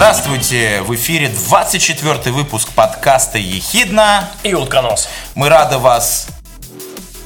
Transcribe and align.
Здравствуйте! 0.00 0.80
В 0.80 0.94
эфире 0.94 1.28
24 1.28 2.32
выпуск 2.32 2.70
подкаста 2.74 3.36
«Ехидна». 3.36 4.30
И 4.42 4.54
утконос. 4.54 5.08
Мы 5.34 5.50
рады 5.50 5.76
вас 5.76 6.28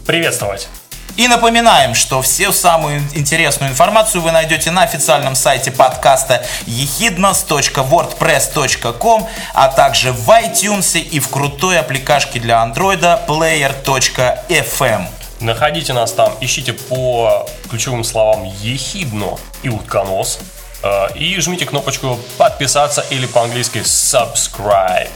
Приветствовать. 0.07 0.69
И 1.17 1.29
напоминаем, 1.29 1.95
что 1.95 2.21
всю 2.23 2.53
самую 2.53 3.01
интересную 3.15 3.71
информацию 3.71 4.23
вы 4.23 4.33
найдете 4.33 4.71
на 4.71 4.83
официальном 4.83 5.35
сайте 5.35 5.71
подкаста 5.71 6.47
ехиднос.wordpress.com, 6.67 9.27
а 9.55 9.69
также 9.69 10.13
в 10.13 10.29
iTunes 10.31 10.99
и 10.99 11.21
в 11.21 11.29
крутой 11.29 11.79
аппликашке 11.79 12.41
для 12.41 12.63
андроида 12.63 13.23
player.fm. 13.29 15.07
Находите 15.41 15.93
нас 15.93 16.13
там, 16.13 16.33
ищите 16.41 16.73
по 16.73 17.47
ключевым 17.69 18.05
словам 18.05 18.45
«ехидно» 18.45 19.37
и 19.63 19.69
«утконос». 19.69 20.39
э, 20.83 21.09
И 21.17 21.39
жмите 21.41 21.67
кнопочку 21.67 22.19
«Подписаться» 22.39 23.05
или 23.11 23.27
по-английски 23.27 23.79
«Subscribe». 23.79 25.11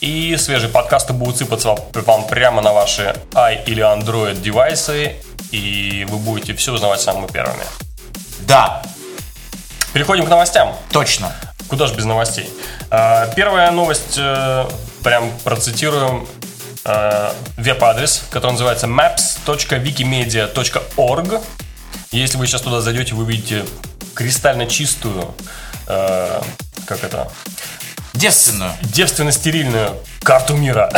И 0.00 0.36
свежие 0.36 0.70
подкасты 0.70 1.12
будут 1.12 1.38
сыпаться 1.38 1.76
вам 1.92 2.26
прямо 2.26 2.62
на 2.62 2.72
ваши 2.72 3.16
i 3.34 3.62
или 3.66 3.82
Android 3.82 4.40
девайсы, 4.40 5.16
и 5.54 6.04
вы 6.08 6.18
будете 6.18 6.54
все 6.54 6.72
узнавать 6.72 7.00
самыми 7.00 7.28
первыми. 7.30 7.64
Да, 8.40 8.82
Переходим 9.92 10.26
к 10.26 10.28
новостям. 10.28 10.74
точно. 10.90 11.32
Куда 11.68 11.86
же 11.86 11.94
без 11.94 12.04
новостей? 12.04 12.50
Э, 12.90 13.32
Первая 13.36 13.70
новость, 13.70 14.16
э, 14.18 14.66
прям 15.02 15.30
процитируем 15.44 16.26
э, 16.84 17.32
веб-адрес, 17.56 18.24
который 18.30 18.52
называется 18.52 18.86
maps.wikimedia.org. 18.86 21.40
Если 22.10 22.36
вы 22.38 22.46
сейчас 22.46 22.62
туда 22.62 22.80
зайдете, 22.80 23.14
вы 23.14 23.22
увидите 23.22 23.64
кристально 24.14 24.66
чистую, 24.66 25.34
э, 25.86 26.42
как 26.86 27.04
это, 27.04 27.30
Девственную. 28.24 28.70
девственно-стерильную 28.80 29.98
карту 30.22 30.56
мира. 30.56 30.90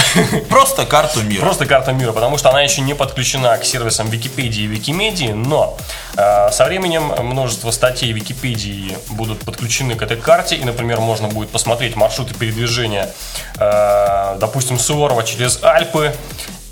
Просто 0.49 0.87
карту 0.87 1.23
мира. 1.23 1.41
Просто 1.41 1.67
карта 1.67 1.91
мира, 1.93 2.13
потому 2.13 2.39
что 2.39 2.51
она 2.51 2.63
еще 2.63 2.83
не 2.83 2.95
подключена 2.95 3.59
к 3.59 3.65
сервисам 3.65 4.09
Википедии 4.09 4.63
и 4.63 4.67
Викимедии, 4.69 5.33
но 5.33 5.77
э, 6.17 6.53
со 6.53 6.65
временем 6.67 7.13
множество 7.25 7.73
статей 7.73 8.13
Википедии 8.13 8.97
будут 9.09 9.41
подключены 9.41 9.97
к 9.97 10.03
этой 10.03 10.19
карте, 10.19 10.55
и, 10.55 10.65
например, 10.65 11.01
можно 11.01 11.27
будет 11.27 11.51
посмотреть 11.51 11.97
маршруты 11.97 12.33
передвижения, 12.33 13.11
э, 13.59 14.37
допустим, 14.39 14.79
Суворова 14.79 15.25
через 15.25 15.65
Альпы, 15.65 16.15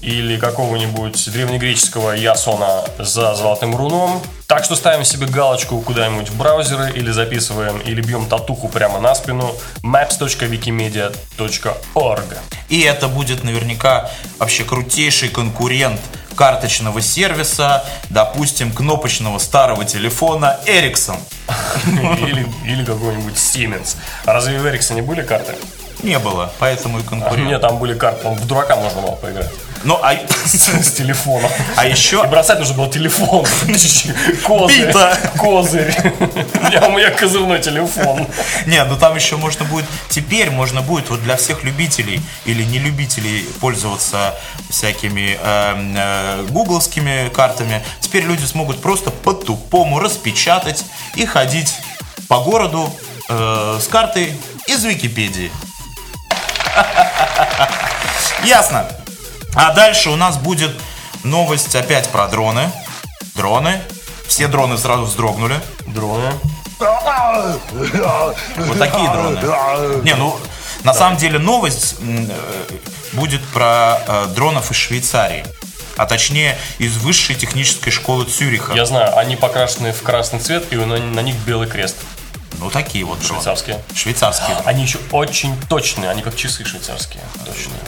или 0.05 0.37
какого-нибудь 0.37 1.33
древнегреческого 1.33 2.13
Ясона 2.13 2.83
за 2.99 3.35
золотым 3.35 3.75
руном. 3.75 4.21
Так 4.47 4.65
что 4.65 4.77
ставим 4.77 5.05
себе 5.05 5.27
галочку 5.27 5.81
куда-нибудь 5.81 6.29
в 6.29 6.37
браузеры 6.37 6.93
или 6.93 7.11
записываем, 7.11 7.79
или 7.79 8.03
бьем 8.03 8.27
татуху 8.27 8.69
прямо 8.69 9.01
на 9.01 9.15
спину 9.15 9.55
maps.wikimedia.org. 9.83 12.37
И 12.69 12.83
это 12.83 13.09
будет 13.09 13.45
наверняка 13.45 14.11
вообще 14.39 14.65
крутейший 14.65 15.31
конкурент 15.31 15.99
карточного 16.37 17.01
сервиса, 17.01 17.85
допустим, 18.11 18.73
кнопочного 18.73 19.39
старого 19.39 19.85
телефона 19.85 20.59
Ericsson. 20.67 21.17
Или, 22.19 22.47
или 22.65 22.85
какой-нибудь 22.85 23.35
Siemens. 23.35 23.97
А 24.25 24.33
разве 24.33 24.59
в 24.59 24.67
Эриксоне 24.67 25.03
были 25.03 25.23
карты? 25.23 25.55
Не 26.03 26.19
было, 26.19 26.53
поэтому 26.59 26.99
и 26.99 27.03
А 27.03 27.09
конкурент. 27.09 27.49
Нет, 27.49 27.61
там 27.61 27.79
были 27.79 27.95
карты, 27.95 28.29
в 28.29 28.47
дурака 28.47 28.77
можно 28.77 29.01
было 29.01 29.13
поиграть. 29.13 29.51
Ну, 29.85 29.99
а, 30.03 30.15
С, 30.47 30.93
телефоном. 30.93 31.51
а 31.77 31.87
еще... 31.87 32.23
И 32.25 32.29
бросать 32.29 32.59
нужно 32.59 32.75
было 32.75 32.91
телефон. 32.91 33.45
Козырь. 34.45 34.93
Козырь. 35.39 35.95
У 36.55 36.67
меня, 36.67 36.89
у 36.89 36.93
меня 36.93 37.11
козырной 37.11 37.61
телефон. 37.61 38.27
Не, 38.67 38.83
ну 38.85 38.97
там 38.97 39.15
еще 39.15 39.37
можно 39.37 39.65
будет... 39.67 39.85
Теперь 40.09 40.51
можно 40.51 40.81
будет 40.81 41.11
вот 41.11 41.23
для 41.23 41.37
всех 41.37 41.65
любителей 41.65 42.21
или 42.47 42.63
не 42.65 42.79
любителей 42.79 43.47
пользоваться 43.61 44.35
всякими 44.71 45.39
эм, 45.43 45.95
э, 45.97 46.47
гугловскими 46.49 47.29
картами. 47.29 47.83
Теперь 48.01 48.25
люди 48.25 48.45
смогут 48.45 48.81
просто 48.81 49.11
по-тупому 49.11 49.99
распечатать 49.99 50.85
и 51.15 51.27
ходить 51.27 51.75
по 52.29 52.41
городу 52.41 52.91
э, 53.29 53.79
с 53.81 53.87
картой 53.89 54.33
из 54.67 54.83
Википедии. 54.85 55.53
Ясно. 58.45 58.89
А 59.55 59.73
дальше 59.73 60.11
у 60.11 60.17
нас 60.17 60.37
будет 60.37 60.73
новость 61.23 61.75
опять 61.75 62.09
про 62.09 62.29
дроны. 62.29 62.71
Дроны. 63.35 63.81
Все 64.27 64.49
дроны 64.49 64.79
сразу 64.79 65.05
вздрогнули. 65.05 65.61
Дроны. 65.87 66.33
Вот 66.79 68.79
такие 68.79 69.11
дроны. 69.11 70.03
Не, 70.03 70.15
ну, 70.15 70.37
на 70.83 70.93
самом 70.93 71.17
деле 71.17 71.39
новость 71.39 71.97
э, 72.01 72.27
будет 73.13 73.43
про 73.49 74.01
э, 74.07 74.27
дронов 74.35 74.71
из 74.71 74.77
Швейцарии. 74.77 75.45
А 75.97 76.07
точнее, 76.07 76.59
из 76.79 76.97
высшей 76.97 77.37
технической 77.37 77.93
школы 77.93 78.25
Цюриха. 78.25 78.75
Я 78.75 78.85
знаю, 78.85 79.17
они 79.17 79.37
покрашены 79.37 79.93
в 79.93 80.03
красный 80.03 80.41
цвет, 80.41 80.73
и 80.73 80.77
на, 80.77 80.99
на 80.99 81.21
них 81.21 81.37
белый 81.47 81.69
крест. 81.69 81.97
Ну, 82.59 82.71
такие 82.71 83.05
вот 83.05 83.21
дроны. 83.21 83.35
Швейцарские. 83.35 83.83
Швейцарские. 83.95 84.57
Они 84.65 84.83
еще 84.83 84.99
очень 85.13 85.55
точные, 85.69 86.11
они 86.11 86.23
как 86.23 86.37
часы 86.37 86.65
швейцарские. 86.65 87.23
Точные. 87.45 87.79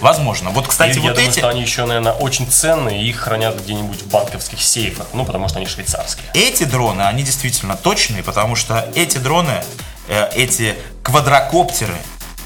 Возможно. 0.00 0.50
Вот, 0.50 0.68
кстати, 0.68 0.98
И 0.98 1.00
я 1.00 1.08
вот 1.08 1.14
думаю, 1.14 1.30
эти... 1.30 1.38
что 1.38 1.48
они 1.48 1.62
еще, 1.62 1.86
наверное, 1.86 2.12
очень 2.12 2.46
ценные, 2.50 3.02
их 3.02 3.16
хранят 3.16 3.60
где-нибудь 3.62 4.02
в 4.02 4.08
банковских 4.08 4.60
сейфах. 4.60 5.06
Ну, 5.12 5.24
потому 5.24 5.48
что 5.48 5.58
они 5.58 5.66
швейцарские. 5.66 6.26
Эти 6.34 6.64
дроны, 6.64 7.02
они 7.02 7.22
действительно 7.22 7.76
точные, 7.76 8.22
потому 8.22 8.56
что 8.56 8.88
эти 8.94 9.18
дроны, 9.18 9.62
э, 10.08 10.28
эти 10.34 10.76
квадрокоптеры, 11.02 11.96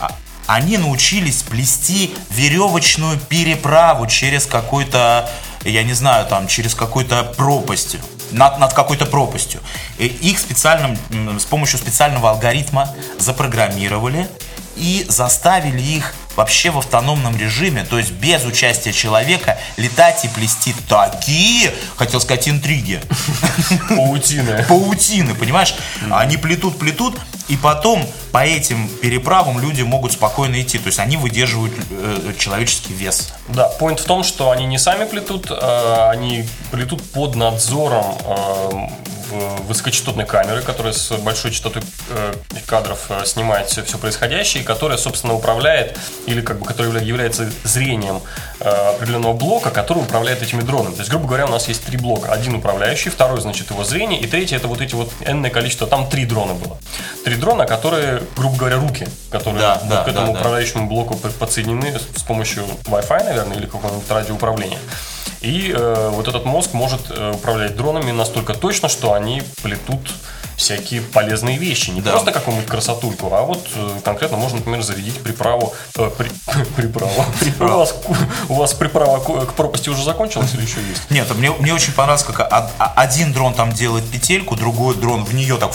а, 0.00 0.12
они 0.46 0.78
научились 0.78 1.42
плести 1.42 2.14
веревочную 2.30 3.18
переправу 3.18 4.06
через 4.06 4.46
какой-то, 4.46 5.28
я 5.64 5.82
не 5.82 5.92
знаю, 5.92 6.26
там, 6.26 6.46
через 6.46 6.74
какой-то 6.74 7.24
пропасть. 7.36 7.96
Над, 8.30 8.60
над 8.60 8.72
какой-то 8.74 9.06
пропастью. 9.06 9.60
И 9.98 10.06
их 10.06 10.38
специальным, 10.38 10.96
с 11.40 11.44
помощью 11.44 11.80
специального 11.80 12.30
алгоритма 12.30 12.88
запрограммировали 13.18 14.28
и 14.76 15.04
заставили 15.08 15.82
их 15.82 16.14
вообще 16.36 16.70
в 16.70 16.78
автономном 16.78 17.36
режиме, 17.36 17.84
то 17.84 17.98
есть 17.98 18.12
без 18.12 18.44
участия 18.44 18.92
человека, 18.92 19.58
летать 19.76 20.24
и 20.24 20.28
плести 20.28 20.74
такие, 20.88 21.72
хотел 21.96 22.20
сказать, 22.20 22.48
интриги 22.48 23.00
Паутины. 23.88 24.64
паутины, 24.68 25.34
понимаешь? 25.34 25.74
Они 26.10 26.36
плетут, 26.36 26.78
плетут, 26.78 27.16
и 27.48 27.56
потом 27.56 28.06
по 28.32 28.46
этим 28.46 28.88
переправам 28.88 29.58
люди 29.60 29.82
могут 29.82 30.12
спокойно 30.12 30.60
идти. 30.60 30.78
То 30.78 30.86
есть 30.86 30.98
они 30.98 31.16
выдерживают 31.16 31.74
э, 31.90 32.32
человеческий 32.38 32.94
вес. 32.94 33.32
Да, 33.48 33.70
point 33.80 34.00
в 34.00 34.04
том, 34.04 34.22
что 34.22 34.50
они 34.50 34.66
не 34.66 34.78
сами 34.78 35.04
плетут, 35.04 35.50
э, 35.50 36.08
они 36.10 36.48
плетут 36.70 37.02
под 37.10 37.34
надзором 37.34 38.04
э, 38.24 38.86
высокочастотной 39.66 40.26
камеры, 40.26 40.62
которая 40.62 40.92
с 40.92 41.10
большой 41.18 41.50
частотой 41.52 41.82
э, 42.10 42.34
кадров 42.66 43.06
э, 43.08 43.24
снимает 43.24 43.68
все, 43.68 43.82
все 43.82 43.98
происходящее, 43.98 44.62
и 44.62 44.66
которая, 44.66 44.98
собственно, 44.98 45.34
управляет, 45.34 45.98
или 46.26 46.40
как 46.40 46.58
бы, 46.58 46.66
явля- 46.66 47.02
является 47.04 47.50
зрением 47.64 48.20
э, 48.60 48.68
определенного 48.68 49.32
блока, 49.32 49.70
который 49.70 50.02
управляет 50.02 50.42
этими 50.42 50.60
дронами. 50.62 50.92
То 50.94 51.00
есть, 51.00 51.10
грубо 51.10 51.26
говоря, 51.26 51.46
у 51.46 51.50
нас 51.50 51.68
есть 51.68 51.84
три 51.84 51.96
блока. 51.96 52.32
Один 52.32 52.54
управляющий, 52.54 53.10
второй, 53.10 53.40
значит, 53.40 53.70
его 53.70 53.84
зрение, 53.84 54.20
и 54.20 54.26
третий 54.26 54.56
это 54.56 54.68
вот 54.68 54.80
эти 54.80 54.94
вот 54.94 55.10
энное 55.24 55.50
количество, 55.50 55.86
там 55.86 56.08
три 56.08 56.26
дрона 56.26 56.54
было. 56.54 56.78
Три 57.24 57.36
дрона, 57.36 57.66
которые, 57.66 58.22
грубо 58.36 58.56
говоря, 58.56 58.76
руки, 58.76 59.06
которые 59.30 59.60
Да, 59.60 59.80
да, 59.88 60.04
к 60.04 60.08
этому 60.08 60.32
да, 60.32 60.38
управляющему 60.38 60.86
блоку 60.88 61.16
под- 61.16 61.34
подсоединены 61.34 61.98
с 61.98 62.22
помощью 62.22 62.64
Wi-Fi, 62.84 63.24
наверное, 63.24 63.56
или 63.56 63.66
какого-нибудь 63.66 64.10
радиоуправления. 64.10 64.78
И 65.40 65.72
э, 65.74 66.08
вот 66.12 66.28
этот 66.28 66.44
мозг 66.44 66.74
может 66.74 67.00
э, 67.10 67.32
управлять 67.34 67.76
дронами 67.76 68.10
настолько 68.10 68.52
точно, 68.54 68.88
что 68.88 69.14
они 69.14 69.42
плетут 69.62 70.00
всякие 70.60 71.00
полезные 71.00 71.56
вещи. 71.56 71.90
Не 71.90 72.02
Да. 72.02 72.10
просто 72.12 72.32
какую-нибудь 72.32 72.68
красотульку, 72.68 73.32
а 73.34 73.42
вот 73.42 73.66
э, 73.74 74.00
конкретно 74.04 74.36
можно, 74.36 74.58
например, 74.58 74.82
зарядить 74.82 75.18
приправу. 75.22 75.72
э, 75.96 76.10
при- 76.18 76.30
приправу. 76.76 77.12
У 77.60 77.78
вас, 77.78 77.94
у 78.50 78.54
вас 78.54 78.74
приправа 78.74 79.20
к, 79.20 79.46
к 79.46 79.54
пропасти 79.54 79.88
уже 79.88 80.04
закончилась 80.04 80.52
или 80.54 80.62
еще 80.62 80.80
есть? 80.86 81.10
Нет, 81.10 81.34
мне, 81.34 81.50
мне 81.50 81.72
очень 81.72 81.94
понравилось, 81.94 82.24
как 82.24 82.40
а- 82.40 82.70
один 82.94 83.32
дрон 83.32 83.54
там 83.54 83.72
делает 83.72 84.04
петельку, 84.10 84.54
другой 84.54 84.96
дрон 84.96 85.24
в 85.24 85.34
нее 85.34 85.56
так 85.56 85.72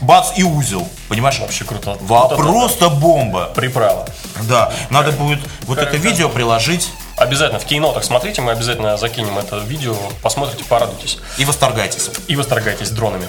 бац 0.00 0.28
и 0.36 0.44
узел. 0.44 0.86
Понимаешь? 1.08 1.38
Вообще 1.40 1.64
круто. 1.64 1.96
Во- 2.00 2.26
это 2.26 2.36
просто 2.36 2.88
бомба. 2.88 3.46
Приправа. 3.54 4.06
Да, 4.48 4.72
надо 4.90 5.10
будет 5.12 5.40
вот 5.62 5.78
как- 5.78 5.88
это 5.88 5.96
как- 5.96 6.04
видео 6.06 6.28
приложить 6.28 6.88
Обязательно 7.16 7.58
в 7.58 7.64
кейнотах 7.64 8.04
смотрите, 8.04 8.42
мы 8.42 8.52
обязательно 8.52 8.98
закинем 8.98 9.38
это 9.38 9.56
видео, 9.60 9.96
посмотрите, 10.22 10.64
порадуйтесь 10.64 11.16
и 11.38 11.46
восторгайтесь. 11.46 12.10
и 12.28 12.36
восторгайтесь 12.36 12.90
дронами. 12.90 13.26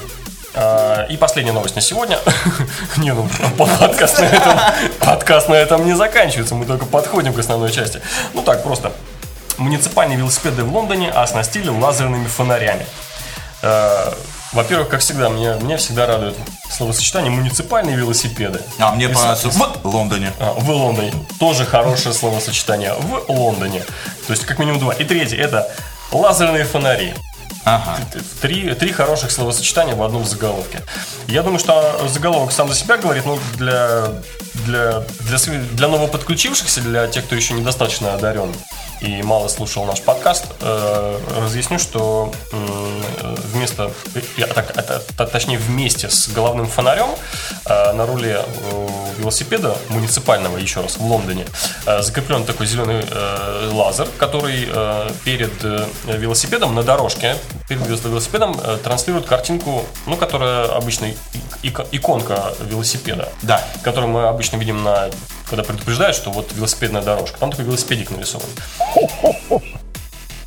А, 0.60 1.06
И 1.10 1.18
последняя 1.18 1.52
новость 1.54 1.76
на 1.76 1.82
сегодня. 1.82 2.18
Не, 2.98 3.14
ну 3.14 3.28
подкаст 3.58 4.20
на, 4.20 4.26
этом, 4.26 4.60
подкаст 5.00 5.50
на 5.50 5.54
этом 5.54 5.86
не 5.86 5.94
заканчивается, 5.96 6.56
мы 6.56 6.66
только 6.66 6.86
подходим 6.86 7.34
к 7.34 7.40
основной 7.40 7.72
части. 7.72 8.02
Ну 8.34 8.42
так, 8.42 8.64
просто. 8.64 8.92
Муниципальные 9.58 10.18
велосипеды 10.18 10.64
в 10.64 10.74
Лондоне 10.74 11.10
оснастили 11.12 11.70
лазерными 11.70 12.28
фонарями. 12.28 12.86
Э, 13.62 14.14
Во-первых, 14.54 14.90
как 14.90 15.02
всегда, 15.02 15.30
меня, 15.30 15.56
меня 15.56 15.78
всегда 15.78 16.06
радует 16.08 16.36
словосочетание 16.72 17.30
муниципальные 17.32 17.96
велосипеды. 17.96 18.62
А 18.80 18.92
мне 18.94 19.14
с- 19.14 19.44
в 19.46 19.86
Лондоне. 19.88 20.32
а, 20.40 20.54
В 20.54 20.70
Лондоне. 20.70 21.12
Тоже 21.40 21.66
хорошее 21.66 22.14
словосочетание. 22.16 22.94
В 23.00 23.30
Лондоне. 23.32 23.82
То 24.26 24.34
есть, 24.34 24.46
как 24.46 24.58
минимум 24.60 24.80
два. 24.80 24.94
И 24.94 25.04
третье, 25.04 25.38
это 25.38 25.70
лазерные 26.12 26.64
фонари. 26.66 27.14
Ага. 27.68 28.00
Три, 28.42 28.74
три 28.76 28.94
хороших 28.94 29.30
словосочетания 29.30 29.94
в 29.94 30.02
одном 30.02 30.24
заголовке. 30.24 30.82
Я 31.28 31.44
думаю, 31.44 31.60
что 31.60 32.08
заголовок 32.08 32.54
сам 32.54 32.70
за 32.70 32.76
себя 32.76 32.98
говорит, 32.98 33.26
но 33.26 33.38
для, 33.58 34.14
для, 34.66 35.04
для, 35.20 35.38
для 35.74 35.88
новоподключившихся, 35.88 36.82
для 36.82 37.08
тех, 37.08 37.26
кто 37.26 37.36
еще 37.36 37.54
недостаточно 37.54 38.14
одарен 38.14 38.54
и 39.00 39.22
мало 39.22 39.48
слушал 39.48 39.86
наш 39.86 40.02
подкаст, 40.02 40.46
э, 40.60 41.20
разъясню, 41.40 41.78
что 41.78 42.34
м, 42.52 43.04
вместо, 43.54 43.92
я 44.38 44.48
так, 44.48 44.74
т- 44.74 45.26
точнее 45.28 45.60
вместе 45.60 46.10
с 46.10 46.28
головным 46.30 46.66
фонарем 46.66 47.10
э, 47.68 47.94
на 47.94 48.08
руле 48.08 48.42
э, 48.44 48.88
велосипеда 49.20 49.78
муниципального, 49.90 50.58
еще 50.58 50.82
раз, 50.82 50.98
в 50.98 51.02
Лондоне, 51.06 51.46
э, 51.86 52.02
закреплен 52.02 52.44
такой 52.44 52.66
зеленый 52.66 53.06
э, 53.08 53.70
лазер, 53.72 54.08
который 54.18 54.68
э, 54.68 55.10
перед 55.24 55.54
э, 55.64 55.86
велосипедом 56.08 56.74
на 56.74 56.82
дорожке, 56.82 57.36
перед 57.70 57.86
велосипедом 58.04 58.60
э, 58.64 58.78
транслирует 58.84 59.28
картинку, 59.28 59.86
ну, 60.08 60.18
которая 60.18 60.66
обычно 60.76 61.12
ик- 61.62 61.86
иконка 61.92 62.52
велосипеда, 62.62 63.30
Да. 63.44 63.62
которую 63.84 64.12
мы 64.12 64.28
обычно 64.28 64.47
видим 64.56 64.84
на 64.84 65.10
когда 65.50 65.64
предупреждают, 65.64 66.16
что 66.16 66.32
вот 66.32 66.52
велосипедная 66.54 67.02
дорожка. 67.02 67.38
Там 67.38 67.52
такой 67.52 67.66
велосипедик 67.66 68.10
нарисован. 68.12 68.46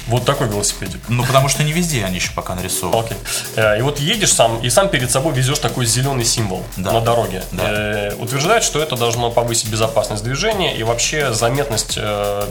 Вот 0.07 0.25
такой 0.25 0.49
велосипедик. 0.49 0.99
Ну, 1.09 1.25
потому 1.25 1.49
что 1.49 1.63
не 1.63 1.73
везде 1.73 2.05
они 2.05 2.17
еще 2.17 2.33
пока 2.33 2.55
нарисованы. 2.57 2.99
Окей. 3.05 3.17
Э, 3.55 3.79
И 3.79 3.83
вот 3.83 4.01
едешь 4.01 4.33
сам, 4.33 4.59
и 4.61 4.69
сам 4.69 4.89
перед 4.89 5.09
собой 5.11 5.33
везешь 5.35 5.61
такой 5.61 5.87
зеленый 5.87 6.25
символ 6.25 6.65
Да. 6.77 6.93
на 6.93 7.01
дороге. 7.01 7.45
Да. 7.53 7.63
Э, 7.69 8.15
Утверждают, 8.19 8.65
что 8.65 8.81
это 8.83 8.97
должно 8.97 9.31
повысить 9.31 9.69
безопасность 9.69 10.25
движения 10.25 10.77
и 10.77 10.83
вообще 10.83 11.33
заметность 11.33 11.95
э, 11.97 12.45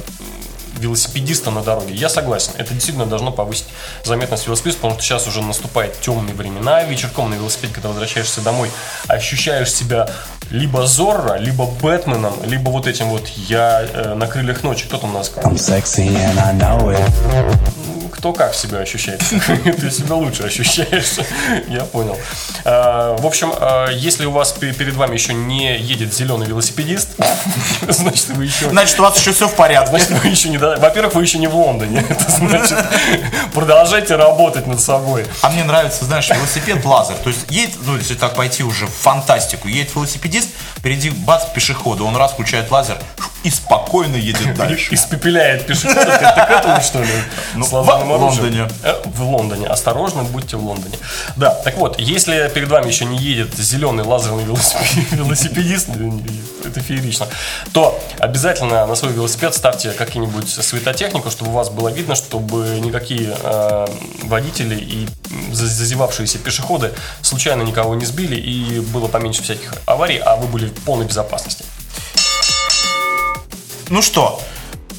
велосипедиста 0.80 1.52
на 1.52 1.62
дороге. 1.62 1.94
Я 1.94 2.10
согласен, 2.10 2.52
это 2.58 2.74
действительно 2.74 3.06
должно 3.06 3.32
повысить 3.32 3.68
заметность 4.04 4.48
велосипедиста, 4.48 4.82
потому 4.82 5.00
что 5.00 5.08
сейчас 5.08 5.28
уже 5.28 5.42
наступают 5.42 6.00
темные 6.00 6.34
времена. 6.34 6.84
Вечерком 6.84 7.30
на 7.30 7.36
велосипеде, 7.36 7.74
когда 7.74 7.90
возвращаешься 7.90 8.42
домой, 8.42 8.72
ощущаешь 9.08 9.72
себя 9.72 10.10
либо 10.50 10.88
Зорро, 10.88 11.38
либо 11.38 11.66
Бэтменом, 11.66 12.34
либо 12.44 12.70
вот 12.70 12.88
этим 12.88 13.10
вот 13.10 13.28
я 13.28 13.82
э, 13.82 14.14
на 14.16 14.28
крыльях 14.28 14.64
ночи. 14.64 14.86
Кто 14.86 14.98
там 14.98 15.12
у 15.12 15.14
нас? 15.14 15.32
I'm 15.38 15.56
sexy 15.56 16.08
and 16.08 16.40
I 16.40 16.54
know 16.54 16.90
it. 16.90 17.89
Кто 18.20 18.34
как 18.34 18.54
себя 18.54 18.80
ощущает. 18.80 19.20
Ты 19.80 19.90
себя 19.90 20.16
лучше 20.16 20.44
ощущаешь. 20.44 21.14
Я 21.70 21.86
понял. 21.86 22.20
А, 22.66 23.16
В 23.18 23.26
общем, 23.26 23.54
а, 23.56 23.88
если 23.88 24.26
у 24.26 24.32
вас 24.32 24.52
пе- 24.52 24.74
перед 24.74 24.94
вами 24.96 25.14
еще 25.14 25.34
не 25.34 25.78
едет 25.78 26.14
зеленый 26.14 26.46
велосипедист, 26.46 27.12
значит, 27.88 28.28
вы 28.30 28.44
еще... 28.46 28.70
Значит, 28.70 29.00
у 29.00 29.04
вас 29.04 29.18
еще 29.18 29.32
все 29.32 29.48
в 29.48 29.56
порядке. 29.56 29.92
Значит, 29.92 30.12
вы 30.12 30.28
еще 30.28 30.50
не... 30.50 30.58
Во-первых, 30.58 31.16
вы 31.16 31.22
еще 31.22 31.38
не 31.38 31.48
в 31.48 31.56
Лондоне. 31.56 32.06
Это 32.10 32.30
значит, 32.30 32.78
продолжайте 33.54 34.18
работать 34.18 34.68
над 34.68 34.82
собой. 34.82 35.26
А 35.42 35.50
мне 35.50 35.64
нравится, 35.64 36.04
знаешь, 36.04 36.30
велосипед 36.30 36.84
лазер. 36.84 37.16
То 37.24 37.30
есть 37.30 37.50
едет, 37.50 37.76
ну, 37.86 37.96
если 37.96 38.16
так 38.16 38.36
пойти 38.36 38.64
уже 38.64 38.86
в 38.86 38.94
фантастику, 38.94 39.70
едет 39.70 39.96
велосипедист, 39.96 40.50
впереди 40.78 41.10
бац, 41.10 41.46
пешехода, 41.56 42.04
он 42.04 42.18
раз 42.18 42.34
включает 42.34 42.70
лазер 42.70 42.98
и 43.44 43.50
спокойно 43.50 44.16
едет 44.16 44.54
дальше. 44.56 44.94
Испепеляет 44.94 45.66
пешехода. 45.66 46.06
Ты 46.06 46.20
так 46.20 46.50
этому, 46.50 46.82
что 46.82 47.00
ли? 47.02 47.08
Ну, 47.56 47.66
С 47.66 47.72
лазерным 47.72 48.08
в? 48.18 48.22
Лондоне. 48.22 48.68
Э, 48.84 48.96
В 49.06 49.22
Лондоне. 49.24 49.68
Осторожно, 49.68 50.24
будьте 50.24 50.58
в 50.58 50.66
Лондоне. 50.66 50.98
Да, 51.38 51.52
так 51.52 51.78
вот, 51.78 52.00
если 52.00 52.52
перед 52.54 52.68
вами 52.70 52.88
еще 52.90 53.06
не 53.06 53.18
едет 53.18 53.56
зеленый 53.58 54.04
лазерный 54.04 54.44
велосипед- 54.44 55.12
велосипедист, 55.12 55.90
это 56.66 56.80
феерично, 56.82 57.28
то 57.72 57.98
обязательно 58.20 58.86
на 58.86 58.96
свой 58.96 59.14
велосипед 59.14 59.54
ставьте 59.56 59.92
какие-нибудь 59.92 60.50
светотехнику, 60.50 61.32
чтобы 61.32 61.52
у 61.52 61.54
вас 61.54 61.70
было 61.70 61.90
видно, 61.90 62.16
чтобы 62.16 62.80
никакие 62.82 63.36
э, 63.42 63.88
водители 64.24 64.76
и 64.76 65.08
зазевавшиеся 65.54 66.38
пешеходы 66.40 66.92
случайно 67.22 67.62
никого 67.64 67.96
не 67.96 68.06
сбили 68.06 68.36
и 68.36 68.80
было 68.82 69.08
поменьше 69.08 69.44
всяких 69.44 69.74
аварий, 69.86 70.18
а 70.18 70.36
вы 70.36 70.48
были 70.48 70.66
в 70.68 70.74
полной 70.84 71.06
безопасности. 71.06 71.64
Ну 73.90 74.02
что, 74.04 74.40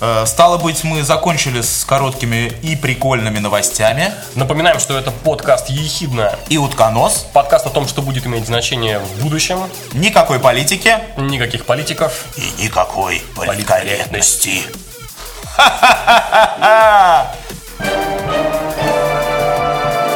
э, 0.00 0.24
стало 0.26 0.58
быть, 0.58 0.82
мы 0.84 1.02
закончили 1.04 1.60
с 1.60 1.84
короткими 1.84 2.52
и 2.62 2.74
прикольными 2.76 3.38
новостями. 3.38 4.12
Напоминаем, 4.34 4.80
что 4.80 4.98
это 4.98 5.10
подкаст 5.12 5.68
«Ехидна», 5.68 6.34
И 6.48 6.58
утконос. 6.58 7.26
подкаст 7.32 7.66
о 7.66 7.70
том, 7.70 7.86
что 7.86 8.02
будет 8.02 8.26
иметь 8.26 8.46
значение 8.46 8.98
в 8.98 9.22
будущем, 9.22 9.62
Никакой 9.92 10.40
политики. 10.40 10.98
никаких 11.16 11.66
политиков, 11.66 12.24
И 12.36 12.62
никакой 12.64 13.22
политкорректности. 13.36 14.62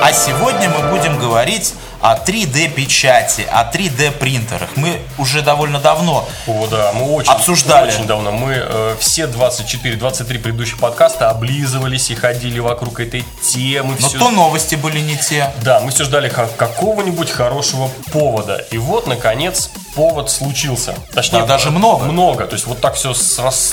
А 0.06 0.12
сегодня 0.12 0.68
мы 0.68 0.90
будем 0.90 1.18
говорить 1.18 1.72
о 2.04 2.16
3D 2.16 2.68
печати, 2.68 3.46
о 3.50 3.64
3D 3.64 4.10
принтерах. 4.12 4.68
Мы 4.76 5.00
уже 5.16 5.40
довольно 5.40 5.78
давно 5.80 6.28
О, 6.46 6.66
да, 6.70 6.92
мы 6.92 7.10
очень, 7.14 7.32
Обсуждали. 7.32 7.90
очень 7.90 8.06
давно. 8.06 8.30
Мы 8.30 8.52
э, 8.56 8.96
все 9.00 9.22
24-23 9.26 10.38
предыдущих 10.38 10.78
подкаста 10.78 11.30
облизывались 11.30 12.10
и 12.10 12.14
ходили 12.14 12.58
вокруг 12.58 13.00
этой 13.00 13.24
темы. 13.42 13.96
Но 13.98 14.08
всё- 14.10 14.18
то 14.18 14.30
новости 14.30 14.74
были 14.74 15.00
не 15.00 15.16
те. 15.16 15.50
Да, 15.62 15.80
мы 15.80 15.92
все 15.92 16.04
ждали 16.04 16.28
ка- 16.28 16.50
какого-нибудь 16.58 17.30
хорошего 17.30 17.88
повода. 18.12 18.56
И 18.70 18.76
вот, 18.76 19.06
наконец, 19.06 19.70
повод 19.94 20.30
случился. 20.30 20.94
Точнее, 21.12 21.40
Да, 21.40 21.46
даже 21.46 21.70
много. 21.70 22.04
Много. 22.04 22.46
То 22.46 22.54
есть 22.54 22.66
вот 22.66 22.80
так 22.80 22.94
все 22.94 23.14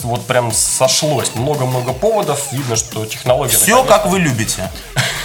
вот 0.03 0.25
прям 0.25 0.51
сошлось. 0.51 1.35
Много-много 1.35 1.93
поводов. 1.93 2.51
Видно, 2.51 2.75
что 2.75 3.05
технология... 3.05 3.55
Все, 3.55 3.77
наконец- 3.77 3.89
как 3.89 4.05
вы 4.07 4.19
любите. 4.19 4.71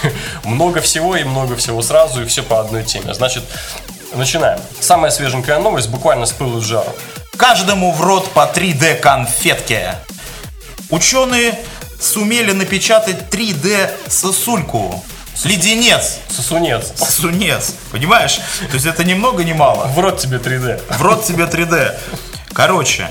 много 0.43 0.81
всего 0.81 1.15
и 1.15 1.23
много 1.23 1.55
всего 1.55 1.81
сразу, 1.81 2.23
и 2.23 2.25
все 2.25 2.43
по 2.43 2.59
одной 2.59 2.83
теме. 2.83 3.13
Значит, 3.13 3.43
начинаем. 4.13 4.59
Самая 4.79 5.11
свеженькая 5.11 5.59
новость, 5.59 5.89
буквально 5.89 6.25
с 6.25 6.31
пылу 6.31 6.59
с 6.61 6.63
жару. 6.63 6.93
Каждому 7.37 7.91
в 7.91 8.01
рот 8.01 8.29
по 8.31 8.49
3D 8.53 8.95
конфетке. 8.95 9.95
Ученые 10.89 11.57
сумели 11.99 12.51
напечатать 12.51 13.17
3D 13.31 13.91
сосульку. 14.07 15.03
Леденец. 15.43 16.19
Сосунец. 16.29 16.91
Сосунец. 16.95 17.75
Понимаешь? 17.91 18.39
То 18.69 18.73
есть 18.73 18.85
это 18.85 19.03
ни 19.03 19.13
много 19.13 19.43
ни 19.43 19.53
мало. 19.53 19.85
В 19.87 19.99
рот 19.99 20.19
тебе 20.19 20.37
3D. 20.37 20.81
В 20.97 21.01
рот 21.01 21.25
тебе 21.25 21.45
3D. 21.45 21.95
Короче, 22.53 23.09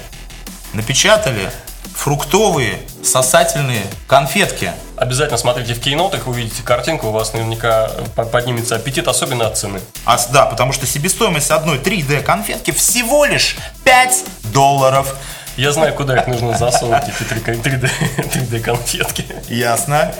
напечатали 0.73 1.50
фруктовые 1.95 2.78
сосательные 3.02 3.83
конфетки. 4.06 4.73
Обязательно 4.97 5.38
смотрите 5.38 5.75
в 5.75 5.80
кейнотах, 5.80 6.26
увидите 6.26 6.62
картинку, 6.62 7.09
у 7.09 7.11
вас 7.11 7.33
наверняка 7.33 7.90
по- 8.14 8.25
поднимется 8.25 8.76
аппетит, 8.76 9.09
особенно 9.09 9.47
от 9.47 9.56
цены. 9.56 9.80
А, 10.04 10.18
да, 10.30 10.47
потому 10.47 10.73
что 10.73 10.87
себестоимость 10.87 11.50
одной 11.50 11.78
3D 11.78 12.23
конфетки 12.23 12.71
всего 12.71 13.25
лишь 13.25 13.56
5 13.85 14.25
долларов. 14.52 15.14
Я 15.56 15.73
знаю, 15.73 15.95
куда 15.95 16.16
их 16.18 16.26
нужно 16.26 16.56
засунуть, 16.59 17.04
эти 17.04 17.33
3D, 17.33 17.90
3D 18.18 18.61
конфетки. 18.61 19.25
Ясно. 19.49 20.12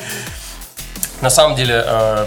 На 1.23 1.31
самом 1.31 1.57
деле, 1.57 1.83
э, 1.87 2.27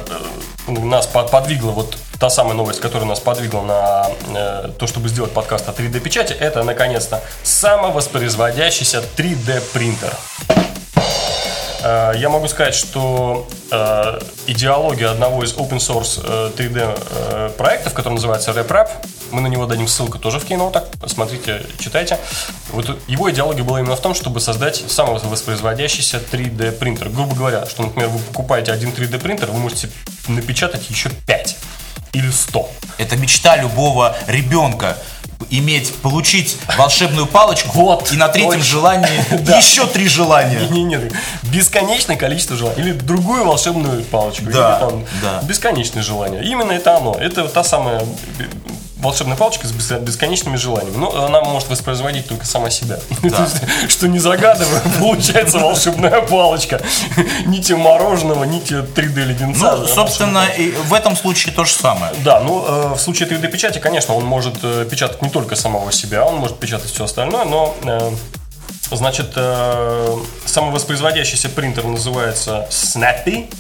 э, 0.68 0.72
нас 0.72 1.06
под- 1.08 1.30
подвигла 1.32 1.72
вот 1.72 1.96
та 2.20 2.30
самая 2.30 2.54
новость, 2.56 2.80
которая 2.82 3.08
нас 3.08 3.20
подвигла 3.20 3.62
на 3.62 4.08
э, 4.36 4.70
то, 4.78 4.88
чтобы 4.88 5.10
сделать 5.10 5.32
подкаст 5.32 5.70
о 5.70 5.72
3D-печати, 5.72 6.34
это, 6.34 6.64
наконец-то, 6.64 7.22
самовоспроизводящийся 7.44 9.04
3D 9.16 9.62
принтер. 9.74 10.14
Э, 11.84 12.14
Я 12.18 12.30
могу 12.30 12.48
сказать, 12.48 12.76
что 12.76 13.48
э, 13.72 14.20
идеология 14.48 15.12
одного 15.12 15.44
из 15.44 15.54
open 15.54 15.78
source 15.78 16.20
э, 16.24 16.52
3D 16.58 16.98
э, 17.32 17.50
проектов, 17.58 17.94
который 17.94 18.14
называется 18.16 18.52
RepRap, 18.52 18.90
мы 19.32 19.42
на 19.42 19.48
него 19.48 19.66
дадим 19.66 19.88
ссылку 19.88 20.18
тоже 20.20 20.40
в 20.40 20.46
кейнотах, 20.46 20.84
смотрите, 21.08 21.66
читайте. 21.80 22.18
Вот 22.72 23.00
его 23.08 23.30
идеология 23.32 23.64
была 23.64 23.80
именно 23.80 23.96
в 23.96 24.02
том, 24.02 24.14
чтобы 24.14 24.40
создать 24.40 24.84
самовоспроизводящийся 24.88 26.18
3D 26.32 26.72
принтер. 26.74 27.10
Грубо 27.10 27.36
говоря, 27.36 27.66
что, 27.66 27.84
например, 27.84 28.10
вы 28.10 28.20
покупаете 28.20 28.72
один 28.72 28.90
3D 28.90 29.20
принтер, 29.20 29.48
вы 29.52 29.60
можете 29.60 29.90
напечатать 30.28 30.90
еще 30.90 31.10
5 31.28 31.58
или 32.14 32.30
100. 32.30 32.70
Это 32.98 33.16
мечта 33.16 33.56
любого 33.58 34.16
ребенка. 34.28 34.98
иметь, 35.52 35.94
получить 36.02 36.58
волшебную 36.78 37.26
палочку 37.26 37.70
Вот, 37.74 38.12
и 38.12 38.18
на 38.18 38.28
третьем 38.28 38.52
точно. 38.60 38.66
желании 38.66 39.26
Да. 39.46 39.58
еще 39.58 39.88
три 39.88 40.08
желания. 40.08 40.60
Не, 40.70 40.84
не, 40.84 40.96
не, 40.98 41.12
бесконечное 41.44 42.18
количество 42.18 42.58
желаний. 42.58 42.82
Или 42.82 42.92
другую 42.92 43.46
волшебную 43.46 44.04
палочку. 44.04 44.46
Да, 44.46 44.80
или 44.82 44.90
там 44.90 45.06
да. 45.22 45.42
бесконечное 45.44 46.04
желание. 46.04 46.44
Именно 46.44 46.74
это 46.74 46.98
оно. 46.98 47.14
Это 47.16 47.48
та 47.48 47.64
самая 47.64 48.06
волшебная 49.00 49.36
палочка 49.38 49.68
с 49.68 49.72
бес- 49.72 50.00
бесконечными 50.02 50.56
желаниями. 50.58 50.98
Но 50.98 51.26
она 51.26 51.42
может 51.42 51.70
воспроизводить 51.70 52.28
только 52.28 52.46
сама 52.46 52.70
себя. 52.70 53.00
Есть, 53.24 53.90
Что 53.90 54.08
не 54.08 54.20
загадывая, 54.20 54.82
получается 55.00 55.58
волшебная 55.60 56.22
палочка. 56.22 56.82
Нити 57.46 57.74
мороженого, 57.74 58.44
нити 58.44 58.74
3D 58.74 59.24
леденца. 59.26 59.76
Ну, 59.78 59.88
собственно, 59.88 60.46
и 60.46 60.72
в 60.72 60.94
этом 60.94 61.16
случае 61.16 61.54
то 61.54 61.66
же 61.66 61.74
самое. 61.74 62.14
Да, 62.24 62.40
ну 62.42 62.66
э, 62.68 62.94
в 62.96 63.00
случае 63.00 63.30
3D 63.30 63.48
печати, 63.48 63.80
конечно, 63.80 64.14
он 64.14 64.26
может 64.26 64.56
э, 64.64 64.86
печатать 64.90 65.22
не 65.22 65.30
только 65.30 65.56
самого 65.56 65.92
себя, 65.92 66.26
он 66.26 66.36
может 66.36 66.60
печатать 66.60 66.92
все 66.92 67.06
остальное, 67.06 67.46
но 67.46 67.76
э, 67.84 68.12
значит 68.92 69.36
самовоспроизводящийся 70.46 71.50
принтер 71.50 71.86
называется 71.86 72.68
Snappy. 72.70 73.52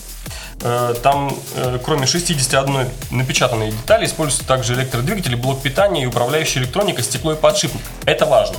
Э, 0.62 0.94
Там, 1.01 1.34
э, 1.56 1.80
кроме 1.84 2.06
61 2.06 2.89
напечатанной 3.12 3.72
детали, 3.72 4.06
используются 4.06 4.46
также 4.46 4.74
электродвигатели, 4.74 5.36
блок 5.36 5.62
питания 5.62 6.04
и 6.04 6.06
управляющая 6.06 6.62
электроника 6.62 7.01
с 7.01 7.08
теплой 7.08 7.36
подшипник. 7.36 7.82
Это 8.06 8.25
важно. 8.25 8.58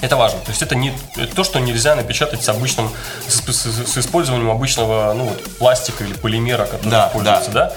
Это 0.00 0.16
важно. 0.16 0.40
То 0.40 0.50
есть 0.50 0.62
это 0.62 0.74
не 0.74 0.92
то, 1.36 1.44
что 1.44 1.60
нельзя 1.60 1.94
напечатать 1.94 2.42
с 2.42 2.48
обычным, 2.48 2.90
с, 3.28 3.40
с- 3.40 3.86
с 3.92 3.98
использованием 3.98 4.50
обычного 4.50 5.12
ну, 5.14 5.24
вот, 5.24 5.58
пластика 5.58 6.02
или 6.04 6.14
полимера, 6.14 6.64
который 6.66 6.90
Да, 6.90 7.06
используется, 7.08 7.50
да. 7.52 7.72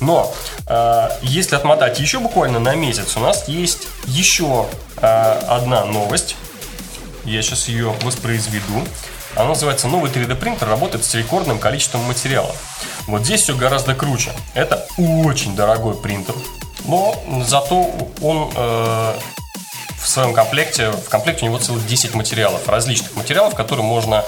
Но 0.00 0.34
э, 0.66 1.08
если 1.22 1.56
отмотать 1.56 2.00
еще 2.00 2.18
буквально 2.18 2.58
на 2.58 2.74
месяц, 2.74 3.16
у 3.16 3.20
нас 3.20 3.46
есть 3.48 3.86
еще 4.06 4.66
э, 4.96 5.06
одна 5.48 5.84
новость. 5.84 6.34
Я 7.24 7.42
сейчас 7.42 7.68
ее 7.68 7.94
воспроизведу. 8.02 8.82
Она 9.34 9.48
называется 9.48 9.88
«Новый 9.88 10.10
3D 10.10 10.34
принтер 10.34 10.68
работает 10.68 11.04
с 11.04 11.14
рекордным 11.14 11.58
количеством 11.58 12.02
материала». 12.02 12.54
Вот 13.06 13.24
здесь 13.24 13.42
все 13.42 13.56
гораздо 13.56 13.94
круче. 13.94 14.32
Это 14.54 14.86
очень 14.98 15.54
дорогой 15.56 15.94
принтер, 15.94 16.34
но 16.84 17.22
зато 17.44 17.90
он 18.20 18.50
э, 18.54 19.14
в 19.98 20.08
своем 20.08 20.32
комплекте, 20.32 20.90
в 20.90 21.08
комплекте 21.08 21.44
у 21.44 21.48
него 21.48 21.58
целых 21.58 21.86
10 21.86 22.14
материалов, 22.14 22.68
различных 22.68 23.14
материалов, 23.16 23.54
которые 23.54 23.84
можно 23.84 24.24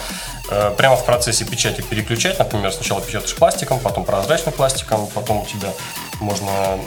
э, 0.51 0.75
прямо 0.77 0.97
в 0.97 1.05
процессе 1.05 1.45
печати 1.45 1.81
переключать. 1.81 2.39
Например, 2.39 2.73
сначала 2.73 3.01
печатаешь 3.01 3.35
пластиком, 3.35 3.79
потом 3.81 4.05
прозрачным 4.05 4.53
пластиком, 4.53 5.07
потом 5.09 5.39
у 5.39 5.47
тебя 5.47 5.73
можно 6.21 6.51
э, 6.51 6.79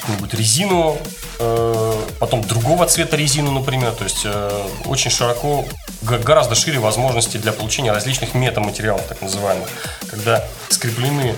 какую-нибудь 0.00 0.34
резину, 0.34 0.98
э, 1.38 2.02
потом 2.18 2.42
другого 2.42 2.86
цвета 2.86 3.16
резину, 3.16 3.50
например. 3.52 3.92
То 3.92 4.04
есть 4.04 4.22
э, 4.24 4.68
очень 4.86 5.10
широко, 5.10 5.64
гораздо 6.02 6.54
шире 6.54 6.78
возможности 6.78 7.36
для 7.36 7.52
получения 7.52 7.92
различных 7.92 8.34
метаматериалов, 8.34 9.02
так 9.06 9.20
называемых, 9.22 9.68
когда 10.10 10.44
скреплены 10.68 11.34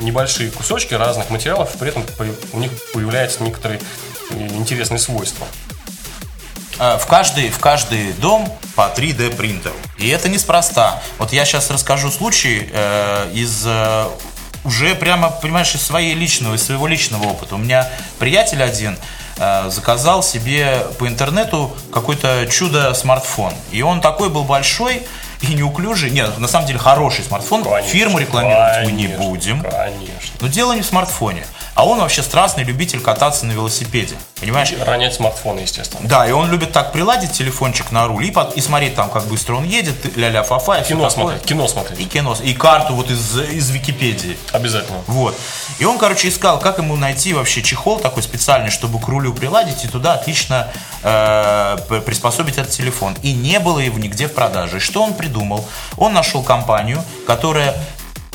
небольшие 0.00 0.50
кусочки 0.50 0.94
разных 0.94 1.30
материалов, 1.30 1.70
при 1.78 1.88
этом 1.88 2.04
у 2.52 2.58
них 2.58 2.70
появляются 2.92 3.42
некоторые 3.42 3.80
интересные 4.30 4.98
свойства. 4.98 5.46
В 6.78 7.06
каждый, 7.08 7.48
в 7.48 7.58
каждый 7.58 8.12
дом 8.12 8.46
по 8.74 8.92
3D 8.94 9.34
принтеру. 9.34 9.74
И 9.96 10.08
это 10.08 10.28
неспроста. 10.28 11.02
Вот 11.18 11.32
я 11.32 11.46
сейчас 11.46 11.70
расскажу 11.70 12.10
случай 12.10 12.68
э, 12.70 13.30
из 13.32 13.64
э, 13.66 14.06
уже 14.66 14.94
прямо, 14.94 15.30
понимаешь, 15.30 15.74
из 15.74 15.82
своей 15.82 16.14
личного, 16.14 16.54
из 16.54 16.64
своего 16.64 16.86
личного 16.86 17.24
опыта. 17.28 17.54
У 17.54 17.58
меня 17.58 17.88
приятель 18.18 18.62
один 18.62 18.98
э, 19.38 19.70
заказал 19.70 20.22
себе 20.22 20.86
по 20.98 21.06
интернету 21.06 21.74
какой-то 21.92 22.46
чудо-смартфон. 22.50 23.52
И 23.70 23.82
он 23.82 24.00
такой 24.00 24.28
был 24.28 24.44
большой 24.44 25.02
и 25.40 25.54
неуклюжий. 25.54 26.10
Нет, 26.10 26.36
на 26.38 26.48
самом 26.48 26.66
деле 26.66 26.78
хороший 26.78 27.24
смартфон. 27.24 27.62
Конечно, 27.62 27.90
Фирму 27.90 28.18
рекламировать 28.18 28.86
мы 28.86 28.92
не 28.92 29.04
конечно, 29.04 29.24
будем. 29.24 29.62
Конечно. 29.62 30.34
Но 30.40 30.48
дело 30.48 30.72
не 30.72 30.82
в 30.82 30.86
смартфоне. 30.86 31.46
А 31.76 31.84
он 31.86 32.00
вообще 32.00 32.22
страстный 32.22 32.64
любитель 32.64 33.00
кататься 33.00 33.44
на 33.46 33.52
велосипеде. 33.52 34.16
Понимаешь? 34.40 34.72
Ронять 34.84 35.14
смартфоны, 35.14 35.60
естественно. 35.60 36.08
Да, 36.08 36.26
и 36.26 36.32
он 36.32 36.50
любит 36.50 36.72
так 36.72 36.90
приладить 36.90 37.32
телефончик 37.32 37.90
на 37.92 38.06
руль 38.06 38.24
и, 38.24 38.30
под- 38.30 38.56
и 38.56 38.60
смотреть 38.62 38.94
там, 38.94 39.10
как 39.10 39.24
быстро 39.26 39.56
он 39.56 39.64
едет, 39.64 40.16
ля-ля 40.16 40.42
фа-фа 40.42 40.78
и 40.78 40.84
Кино 40.88 41.10
смотреть, 41.10 41.42
кино 41.42 41.68
смотреть. 41.68 42.00
И 42.00 42.04
кино, 42.06 42.34
и 42.42 42.54
карту 42.54 42.94
вот 42.94 43.10
из, 43.10 43.38
из 43.38 43.68
Википедии. 43.70 44.38
Обязательно. 44.52 45.00
Вот. 45.06 45.38
И 45.78 45.84
он, 45.84 45.98
короче, 45.98 46.28
искал, 46.30 46.58
как 46.58 46.78
ему 46.78 46.96
найти 46.96 47.34
вообще 47.34 47.62
чехол 47.62 47.98
такой 48.00 48.22
специальный, 48.22 48.70
чтобы 48.70 48.98
к 48.98 49.06
рулю 49.08 49.34
приладить 49.34 49.84
и 49.84 49.88
туда 49.88 50.14
отлично 50.14 50.68
э, 51.02 51.76
приспособить 52.06 52.56
этот 52.56 52.70
телефон. 52.72 53.16
И 53.22 53.32
не 53.32 53.58
было 53.60 53.78
его 53.80 53.98
нигде 53.98 54.28
в 54.28 54.32
продаже. 54.34 54.78
И 54.78 54.80
что 54.80 55.02
он 55.02 55.12
придумал? 55.12 55.64
Он 55.98 56.14
нашел 56.14 56.42
компанию, 56.42 57.04
которая 57.26 57.74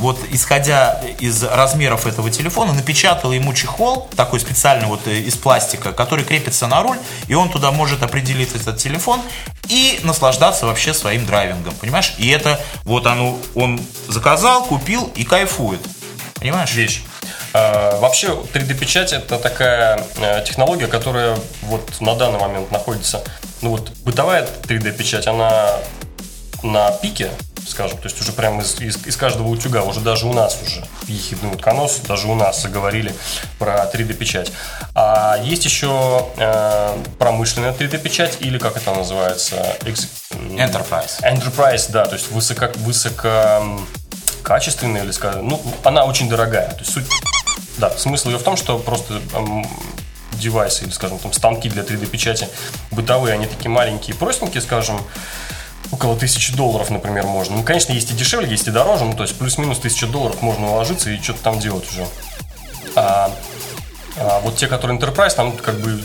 вот 0.02 0.20
исходя 0.32 1.00
из 1.20 1.44
размеров 1.44 2.08
этого 2.08 2.32
телефона, 2.32 2.74
напечатала 2.74 3.34
ему 3.34 3.54
чехол, 3.54 4.10
такой 4.16 4.40
специальный 4.40 4.88
вот 4.88 5.08
э, 5.08 5.20
из 5.20 5.36
пластика, 5.36 5.94
который 5.94 6.26
крепится 6.26 6.66
на 6.66 6.82
руль, 6.82 6.98
и 7.28 7.36
он 7.36 7.50
туда 7.50 7.72
может 7.72 8.02
определить 8.02 8.56
этот 8.56 8.78
телефон 8.78 9.22
и 9.70 10.00
наслаждаться 10.04 10.66
вообще 10.66 10.96
своим 10.96 11.28
драйвингом, 11.28 11.76
понимаешь? 11.76 12.16
И 12.18 12.28
это 12.30 12.60
вот 12.84 13.06
оно, 13.06 13.38
он 13.54 13.80
заказал, 14.08 14.66
купил 14.66 15.12
и 15.16 15.24
кайфует, 15.24 15.82
понимаешь? 16.40 16.74
Вещь. 16.74 17.04
А, 17.54 18.00
вообще 18.00 18.30
3D-печать 18.30 19.14
это 19.14 19.38
такая 19.38 20.04
э, 20.18 20.44
технология, 20.48 20.88
которая 20.88 21.38
вот 21.62 22.02
на 22.02 22.16
данный 22.16 22.40
момент 22.40 22.72
находится, 22.72 23.24
ну 23.62 23.70
вот 23.70 23.92
бытовая 24.04 24.48
3D-печать, 24.64 25.28
она 25.28 25.76
на 26.64 26.90
пике, 26.92 27.30
скажем, 27.68 27.98
то 27.98 28.06
есть 28.06 28.20
уже 28.22 28.32
прямо 28.32 28.62
из, 28.62 28.80
из- 28.80 29.06
из 29.06 29.16
каждого 29.18 29.48
утюга, 29.48 29.84
уже 29.84 30.00
даже 30.00 30.26
у 30.28 30.34
нас 30.34 30.58
уже 30.66 30.86
ехидный 31.08 31.52
утконос, 31.52 32.00
даже 32.08 32.28
у 32.28 32.36
нас 32.36 32.62
заговорили 32.62 33.14
про 33.60 33.86
3D-печать. 33.94 34.52
А 34.96 35.38
есть 35.44 35.66
еще 35.66 36.28
э, 36.38 36.98
промышленная 37.20 37.74
3D-печать, 37.74 38.38
или 38.40 38.58
как 38.58 38.78
это 38.78 38.92
называется? 38.94 39.56
Экс- 39.86 40.08
Enterprise. 40.32 41.22
Enterprise, 41.22 41.86
да, 41.92 42.06
то 42.06 42.16
есть 42.16 42.32
высоко, 42.32 42.68
высоко 42.78 43.28
м, 43.28 43.88
качественная 44.44 45.04
или 45.04 45.12
скажем, 45.12 45.48
ну, 45.48 45.62
она 45.84 46.06
очень 46.06 46.28
дорогая. 46.30 46.70
То 46.72 46.80
есть 46.80 46.92
суть, 46.94 47.06
да, 47.78 47.90
смысл 47.98 48.30
ее 48.30 48.38
в 48.38 48.44
том, 48.44 48.58
что 48.58 48.78
просто 48.80 49.22
м, 49.34 49.68
девайсы 50.34 50.86
или, 50.86 50.92
скажем, 50.92 51.20
там 51.20 51.32
станки 51.34 51.70
для 51.70 51.84
3D 51.84 52.08
печати 52.08 52.48
бытовые, 52.90 53.34
они 53.36 53.46
такие 53.46 53.70
маленькие, 53.70 54.16
простенькие, 54.16 54.62
скажем, 54.62 55.00
около 55.92 56.16
тысячи 56.18 56.56
долларов, 56.56 56.90
например, 56.90 57.26
можно. 57.26 57.58
Ну, 57.58 57.64
конечно, 57.64 57.94
есть 57.94 58.12
и 58.12 58.14
дешевле, 58.14 58.50
есть 58.50 58.68
и 58.68 58.72
дороже, 58.72 59.06
ну, 59.06 59.14
то 59.14 59.24
есть 59.24 59.38
плюс-минус 59.38 59.80
тысяча 59.80 60.08
долларов 60.08 60.42
можно 60.42 60.72
уложиться 60.72 61.10
и 61.10 61.22
что-то 61.22 61.40
там 61.44 61.60
делать 61.60 61.88
уже. 61.92 62.08
А, 62.96 63.32
а 64.18 64.40
вот 64.42 64.56
те, 64.56 64.68
которые 64.68 65.00
Enterprise, 65.00 65.36
там 65.36 65.54
как 65.54 65.80
бы 65.80 66.02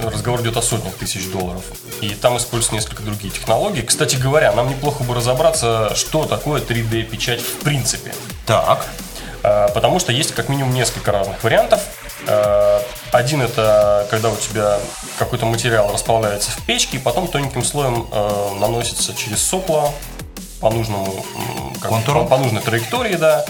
разговор 0.00 0.40
идет 0.42 0.56
о 0.56 0.62
сотнях 0.62 0.94
тысяч 0.94 1.30
долларов. 1.30 1.62
И 2.00 2.10
там 2.10 2.36
используются 2.36 2.74
несколько 2.74 3.02
другие 3.02 3.32
технологии. 3.32 3.82
Кстати 3.82 4.16
говоря, 4.16 4.52
нам 4.52 4.68
неплохо 4.70 5.04
бы 5.04 5.14
разобраться, 5.14 5.94
что 5.94 6.24
такое 6.24 6.62
3D-печать 6.62 7.40
в 7.40 7.58
принципе. 7.58 8.14
Так. 8.46 8.86
А, 9.42 9.68
Потому 9.68 9.98
что 10.00 10.12
есть 10.12 10.32
как 10.32 10.48
минимум 10.48 10.72
несколько 10.74 11.12
разных 11.12 11.42
вариантов. 11.44 11.80
А, 12.26 12.79
Один 13.12 13.42
это 13.42 14.06
когда 14.10 14.28
у 14.30 14.36
тебя 14.36 14.78
какой-то 15.18 15.46
материал 15.46 15.92
расплавляется 15.92 16.50
в 16.50 16.64
печке, 16.64 16.96
и 16.96 17.00
потом 17.00 17.28
тоненьким 17.28 17.64
слоем 17.64 18.06
э, 18.10 18.50
наносится 18.60 19.14
через 19.14 19.42
сопло 19.42 19.92
по 20.60 20.70
нужному 20.70 21.24
как 21.80 21.90
Контуру? 21.90 22.22
по, 22.22 22.36
по 22.36 22.38
нужной 22.38 22.62
траектории, 22.62 23.16
да. 23.16 23.44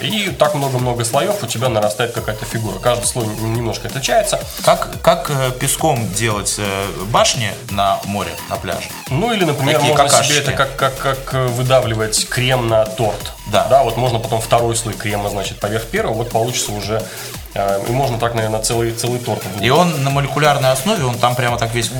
И 0.00 0.30
так 0.30 0.54
много-много 0.54 1.04
слоев 1.04 1.42
у 1.42 1.46
тебя 1.46 1.68
нарастает 1.68 2.12
какая-то 2.12 2.44
фигура. 2.44 2.78
Каждый 2.78 3.06
слой 3.06 3.26
немножко 3.26 3.88
отличается. 3.88 4.40
Как, 4.64 5.00
как 5.02 5.30
э, 5.30 5.52
песком 5.58 6.12
делать 6.12 6.56
э, 6.58 6.86
башни 7.10 7.50
на 7.70 8.00
море, 8.04 8.32
на 8.50 8.56
пляже? 8.56 8.88
Ну 9.08 9.32
или, 9.32 9.44
например, 9.44 9.76
Такие 9.76 9.92
можно 9.92 10.04
какашечки. 10.04 10.32
себе 10.32 10.42
это 10.42 10.52
как, 10.52 10.76
как, 10.76 10.98
как 10.98 11.34
э, 11.34 11.46
выдавливать 11.46 12.28
крем 12.28 12.68
на 12.68 12.84
торт. 12.84 13.32
Да. 13.46 13.66
Да, 13.68 13.82
вот 13.84 13.96
можно 13.96 14.18
потом 14.18 14.40
второй 14.40 14.76
слой 14.76 14.94
крема, 14.94 15.30
значит, 15.30 15.60
поверх 15.60 15.84
первого, 15.86 16.14
вот 16.14 16.30
получится 16.30 16.72
уже. 16.72 17.02
Э, 17.54 17.84
И 17.88 17.92
можно 17.92 18.18
так, 18.18 18.34
наверное, 18.34 18.60
целый, 18.60 18.92
целый 18.92 19.18
торт. 19.18 19.42
И 19.60 19.70
он 19.70 20.02
на 20.04 20.10
молекулярной 20.10 20.70
основе, 20.70 21.04
он 21.04 21.18
там 21.18 21.34
прямо 21.34 21.58
так 21.58 21.74
весь 21.74 21.90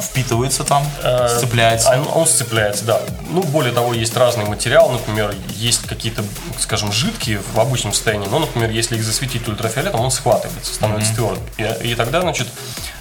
впитывается 0.00 0.64
там, 0.64 0.84
сцепляется. 1.28 1.90
Он, 1.90 2.22
он 2.22 2.26
сцепляется, 2.26 2.84
да. 2.84 3.00
Ну, 3.30 3.42
более 3.42 3.72
того, 3.72 3.94
есть 3.94 4.16
разные 4.16 4.46
материалы, 4.46 4.92
например, 4.92 5.34
есть 5.48 5.86
какие-то, 5.86 6.22
скажем, 6.58 6.92
жидкие 6.92 7.40
в 7.54 7.60
обычном 7.60 7.92
состоянии, 7.92 8.26
но, 8.28 8.38
например, 8.38 8.70
если 8.70 8.96
их 8.96 9.04
засветить 9.04 9.46
ультрафиолетом, 9.48 10.00
он 10.00 10.10
схватывается, 10.10 10.74
становится 10.74 11.14
твердым. 11.14 11.42
И, 11.56 11.90
и 11.90 11.94
тогда, 11.94 12.20
значит, 12.20 12.46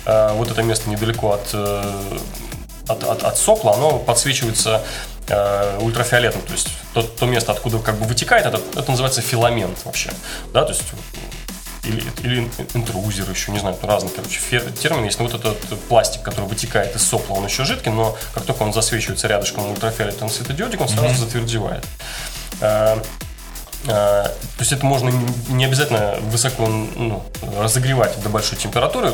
вот 0.06 0.50
это 0.50 0.64
место 0.64 0.90
недалеко 0.90 1.34
от, 1.34 1.50
э, 1.54 2.18
от, 2.88 3.04
от, 3.04 3.24
от 3.24 3.38
сопла, 3.38 3.74
оно 3.74 4.00
подсвечивается 4.00 4.82
ультрафиолетом, 5.82 6.42
то 6.42 6.54
есть 6.54 6.70
то, 6.96 7.04
то 7.04 7.28
место, 7.28 7.52
откуда 7.52 7.78
как 7.78 8.00
бы 8.00 8.06
вытекает, 8.08 8.48
это, 8.48 8.60
это 8.76 8.90
называется 8.90 9.22
филамент 9.22 9.78
вообще, 9.86 10.10
да, 10.54 10.64
то 10.64 10.72
есть 10.72 10.82
или, 11.90 12.04
или 12.24 12.50
интрузер 12.74 13.30
еще, 13.30 13.52
не 13.52 13.60
знаю, 13.60 13.78
разные, 13.82 14.12
короче, 14.14 14.40
термины 14.82 15.06
есть. 15.06 15.20
Но 15.20 15.28
вот 15.28 15.34
этот 15.34 15.80
пластик, 15.84 16.22
который 16.22 16.46
вытекает 16.46 16.96
из 16.96 17.02
сопла, 17.04 17.36
он 17.36 17.46
еще 17.46 17.66
жидкий, 17.66 17.92
но 17.92 18.18
как 18.34 18.46
только 18.46 18.64
он 18.64 18.74
засвечивается 18.74 19.28
рядышком 19.28 19.70
ультрафиолетовым 19.70 20.30
светодиодиком, 20.30 20.88
сразу 20.88 21.08
mm-hmm. 21.08 21.18
затвердевает. 21.18 21.86
А, 23.88 24.26
то 24.26 24.60
есть 24.60 24.72
это 24.72 24.86
можно 24.86 25.12
не 25.48 25.66
обязательно 25.66 26.18
высоко 26.24 26.68
ну, 26.68 27.24
разогревать 27.58 28.22
до 28.22 28.30
большой 28.30 28.58
температуры. 28.58 29.14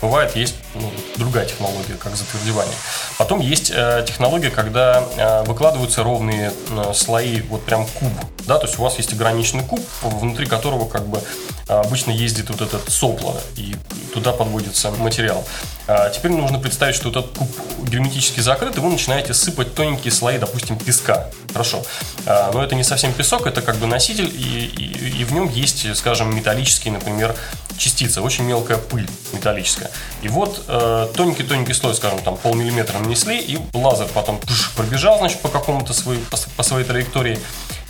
Бывает, 0.00 0.36
есть 0.36 0.54
ну, 0.74 0.90
другая 1.16 1.46
технология, 1.46 1.94
как 1.98 2.14
затвердевание. 2.14 2.74
Потом 3.18 3.40
есть 3.40 3.72
э, 3.74 4.04
технология, 4.06 4.50
когда 4.50 5.02
э, 5.16 5.44
выкладываются 5.44 6.02
ровные 6.02 6.52
э, 6.70 6.92
слои, 6.94 7.40
вот 7.42 7.64
прям 7.64 7.86
куб. 7.86 8.12
Да, 8.46 8.58
то 8.58 8.66
есть 8.66 8.78
у 8.78 8.82
вас 8.82 8.98
есть 8.98 9.12
ограниченный 9.14 9.64
куб, 9.64 9.80
внутри 10.02 10.46
которого 10.46 10.86
как 10.86 11.06
бы 11.06 11.20
обычно 11.66 12.10
ездит 12.10 12.50
вот 12.50 12.60
этот 12.60 12.90
сопло, 12.90 13.40
и 13.56 13.74
туда 14.12 14.32
подводится 14.32 14.90
материал. 14.90 15.44
А 15.86 16.10
теперь 16.10 16.32
нужно 16.32 16.58
представить, 16.58 16.94
что 16.94 17.10
этот 17.10 17.36
куб 17.36 17.48
герметически 17.88 18.40
закрыт, 18.40 18.76
и 18.76 18.80
вы 18.80 18.90
начинаете 18.90 19.34
сыпать 19.34 19.74
тоненькие 19.74 20.12
слои, 20.12 20.38
допустим, 20.38 20.78
песка. 20.78 21.30
Хорошо. 21.52 21.82
А, 22.26 22.50
но 22.52 22.62
это 22.62 22.74
не 22.74 22.84
совсем 22.84 23.12
песок, 23.12 23.46
это 23.46 23.62
как 23.62 23.76
бы 23.76 23.86
носитель, 24.04 24.30
и, 24.34 24.66
и, 24.66 25.20
и 25.20 25.24
в 25.24 25.32
нем 25.32 25.48
есть, 25.48 25.96
скажем, 25.96 26.34
металлические, 26.34 26.92
например, 26.92 27.34
частица, 27.78 28.20
очень 28.22 28.44
мелкая 28.44 28.76
пыль 28.76 29.08
металлическая. 29.32 29.90
И 30.22 30.28
вот 30.28 30.64
э, 30.68 31.08
тоненький-тоненький 31.16 31.72
слой, 31.72 31.94
скажем, 31.94 32.20
там 32.20 32.36
полмиллиметра 32.36 32.98
нанесли, 32.98 33.38
и 33.40 33.58
лазер 33.72 34.06
потом 34.12 34.38
пш, 34.40 34.72
пробежал, 34.76 35.18
значит, 35.18 35.40
по 35.40 35.48
какому-то 35.48 35.94
своей, 35.94 36.20
по, 36.20 36.36
по 36.56 36.62
своей 36.62 36.84
траектории, 36.84 37.40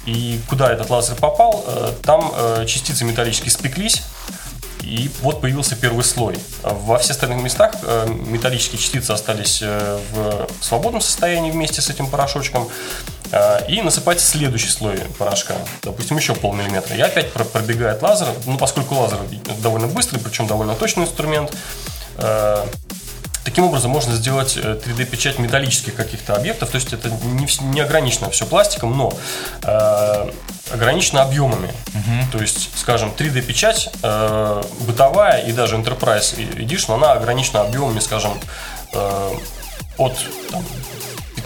и 0.07 0.41
куда 0.49 0.73
этот 0.73 0.89
лазер 0.89 1.17
попал, 1.17 1.65
э, 1.67 1.93
там 2.03 2.33
э, 2.35 2.65
частицы 2.67 3.05
металлические 3.05 3.51
спеклись, 3.51 4.03
и 4.83 5.11
вот 5.23 5.41
появился 5.41 5.77
первый 5.77 6.05
слой. 6.05 6.37
Во 6.63 6.99
всех 6.99 7.13
остальных 7.13 7.43
местах 7.43 7.75
э, 7.83 8.07
металлические 8.09 8.79
частицы 8.79 9.11
остались 9.11 9.63
в 9.63 10.47
свободном 10.61 11.01
состоянии 11.01 11.51
вместе 11.51 11.81
с 11.81 11.91
этим 11.91 12.07
порошочком. 12.07 12.69
И 13.69 13.81
насыпать 13.83 14.21
следующий 14.21 14.69
слой 14.69 15.01
порошка, 15.19 15.55
допустим, 15.83 16.17
еще 16.17 16.35
полмиллиметра. 16.35 16.95
И 16.95 17.01
опять 17.01 17.33
пробегает 17.33 18.01
лазер, 18.01 18.29
ну, 18.47 18.57
поскольку 18.59 18.95
лазер 18.95 19.19
довольно 19.61 19.89
быстрый, 19.89 20.19
причем 20.19 20.47
довольно 20.47 20.75
точный 20.75 21.05
инструмент, 21.05 21.53
Таким 23.45 23.65
образом, 23.65 23.91
можно 23.91 24.15
сделать 24.15 24.57
3D-печать 24.57 25.39
э, 25.39 25.43
металлических 25.43 25.95
каких-то 25.95 26.35
объектов, 26.35 26.71
то 26.71 26.77
есть 26.77 26.95
это 26.95 27.11
не, 27.11 27.47
не 27.73 27.81
ограничено 27.81 28.31
все 28.31 28.47
пластиком, 28.47 28.97
но 28.97 29.13
э, 29.63 30.31
ограничено 30.73 31.23
объемами. 31.23 31.69
Угу. 31.69 32.33
То 32.33 32.39
есть, 32.39 32.71
скажем, 32.77 33.13
3D-печать 33.17 33.91
э, 34.03 34.63
бытовая 34.81 35.43
и 35.43 35.53
даже 35.53 35.77
Enterprise 35.77 36.37
Edition, 36.57 36.95
она 36.95 37.13
ограничена 37.13 37.61
объемами, 37.61 38.01
скажем, 38.01 38.33
э, 38.95 39.31
от 39.99 40.17
там, 40.51 40.65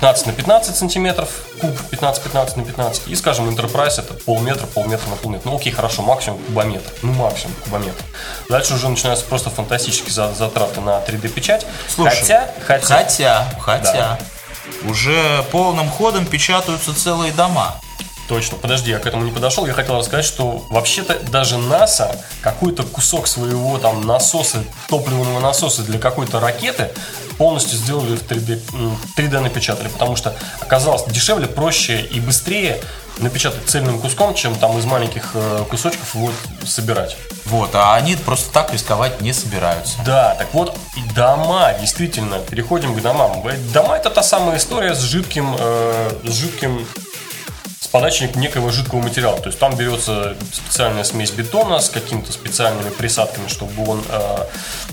15 0.01 0.27
на 0.27 0.33
15 0.33 0.77
сантиметров, 0.77 1.29
куб 1.61 1.77
15-15 1.91 2.57
на 2.57 2.65
15, 2.65 3.09
и, 3.09 3.17
скажем, 3.17 3.49
Enterprise 3.49 3.99
это 3.99 4.15
полметра, 4.15 4.67
полметра 4.67 5.09
на 5.11 5.17
полметра. 5.17 5.51
Ну, 5.51 5.57
окей, 5.57 5.73
хорошо, 5.73 6.03
максимум 6.03 6.39
кубометр, 6.45 6.93
ну, 7.03 7.13
максимум 7.13 7.57
кубометр. 7.65 8.05
Дальше 8.49 8.75
уже 8.75 8.89
начинаются 8.89 9.25
просто 9.25 9.51
фантастические 9.51 10.13
затраты 10.13 10.81
на 10.81 11.01
3D-печать. 11.01 11.67
Слушай, 11.89 12.21
хотя, 12.21 12.49
хотя, 12.65 12.87
хотя, 12.87 13.49
хотя 13.59 13.93
да. 14.85 14.89
уже 14.89 15.43
полным 15.51 15.91
ходом 15.91 16.27
печатаются 16.27 16.95
целые 16.95 17.33
дома. 17.33 17.75
Точно, 18.29 18.59
подожди, 18.59 18.91
я 18.91 18.99
к 18.99 19.07
этому 19.07 19.25
не 19.25 19.33
подошел. 19.33 19.67
Я 19.67 19.73
хотел 19.73 19.97
рассказать, 19.97 20.27
что 20.27 20.65
вообще-то 20.69 21.19
даже 21.31 21.57
НАСА 21.57 22.23
какой-то 22.43 22.83
кусок 22.83 23.27
своего 23.27 23.79
там 23.79 24.07
насоса, 24.07 24.63
топливного 24.89 25.41
насоса 25.41 25.83
для 25.83 25.99
какой-то 25.99 26.39
ракеты 26.39 26.91
полностью 27.39 27.79
сделали 27.79 28.17
в 28.17 28.23
3D, 28.23 28.61
3D 29.17 29.41
напечатали, 29.41 29.89
потому 29.89 30.17
что 30.17 30.37
оказалось 30.61 31.05
дешевле, 31.05 31.47
проще 31.47 32.01
и 32.01 32.21
быстрее 32.21 32.81
напечатать 33.19 33.65
цельным 33.67 34.01
куском, 34.01 34.35
чем 34.35 34.55
там 34.55 34.79
из 34.79 34.85
маленьких 34.85 35.31
э, 35.35 35.65
кусочков 35.71 36.15
его 36.15 36.31
собирать. 36.65 37.17
Вот, 37.47 37.75
а 37.75 37.95
они 37.95 38.17
просто 38.17 38.53
так 38.53 38.73
рисковать 38.73 39.21
не 39.21 39.33
собираются. 39.33 39.97
Да, 40.05 40.35
так 40.35 40.53
вот, 40.53 40.77
дома, 41.15 41.73
действительно, 41.81 42.39
переходим 42.39 42.95
к 42.95 43.03
домам. 43.03 43.43
Дома 43.73 43.97
это 43.97 44.11
та 44.11 44.23
самая 44.23 44.59
история 44.59 44.95
с 44.95 45.01
жидким, 45.01 45.57
э, 45.59 46.11
с 46.25 46.33
жидким 46.33 46.87
с 47.81 47.87
подачей 47.87 48.31
некого 48.35 48.71
жидкого 48.71 49.01
материала. 49.01 49.39
То 49.41 49.47
есть 49.47 49.59
там 49.59 49.75
берется 49.77 50.37
специальная 50.53 51.05
смесь 51.05 51.31
бетона 51.31 51.81
с 51.81 51.89
какими-то 51.89 52.33
специальными 52.33 52.91
присадками, 52.91 53.49
чтобы 53.49 53.89
он 53.89 54.03
э, 54.09 54.47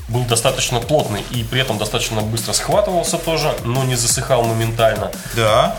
был 0.07 0.23
достаточно 0.23 0.79
плотный 0.79 1.23
и 1.31 1.43
при 1.43 1.61
этом 1.61 1.77
достаточно 1.77 2.21
быстро 2.21 2.53
схватывался 2.53 3.17
тоже, 3.17 3.53
но 3.63 3.83
не 3.83 3.95
засыхал 3.95 4.43
моментально. 4.43 5.11
Да. 5.35 5.75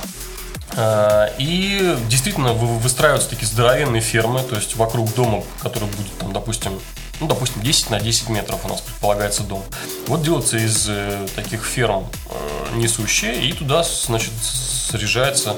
Э, 0.73 1.29
и 1.39 1.97
действительно 2.09 2.53
выстраиваются 2.53 3.31
такие 3.31 3.47
здоровенные 3.47 4.03
фермы, 4.03 4.41
то 4.43 4.57
есть 4.57 4.77
вокруг 4.77 5.15
дома, 5.15 5.45
который 5.63 5.89
будет 5.89 6.19
там, 6.19 6.33
допустим, 6.33 6.81
ну, 7.21 7.29
допустим, 7.29 7.63
10 7.63 7.91
на 7.91 8.01
10 8.01 8.29
метров 8.29 8.65
у 8.65 8.69
нас 8.69 8.81
предполагается 8.81 9.43
дом. 9.43 9.63
Вот 10.07 10.23
делается 10.23 10.59
из 10.59 10.87
э, 10.89 11.27
таких 11.35 11.65
ферм 11.65 12.07
э, 12.29 12.77
несущие, 12.77 13.43
и 13.47 13.53
туда, 13.53 13.83
значит, 13.85 14.33
срежается 14.43 15.57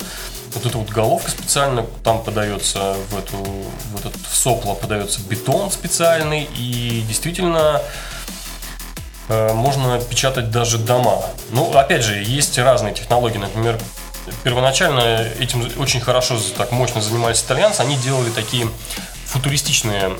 вот 0.55 0.67
эта 0.67 0.79
вот 0.79 0.89
головка 0.89 1.31
специально 1.31 1.85
там 2.03 2.23
подается 2.23 2.97
в 3.11 3.19
эту 3.19 3.37
в 3.37 3.99
этот 3.99 4.15
в 4.17 4.35
сопло 4.35 4.75
подается 4.75 5.21
бетон 5.21 5.71
специальный 5.71 6.49
и 6.57 7.05
действительно 7.07 7.83
можно 9.29 10.01
печатать 10.01 10.51
даже 10.51 10.79
дома. 10.79 11.23
Ну, 11.51 11.77
опять 11.77 12.03
же, 12.03 12.23
есть 12.23 12.59
разные 12.59 12.95
технологии, 12.95 13.39
например, 13.39 13.79
первоначально 14.43 15.27
этим 15.39 15.71
очень 15.79 16.01
хорошо, 16.01 16.39
так 16.57 16.73
мощно 16.73 17.01
занимались 17.01 17.43
итальянцы, 17.43 17.81
они 17.81 17.97
делали 17.97 18.31
такие 18.31 18.69
футуристичные 19.29 20.17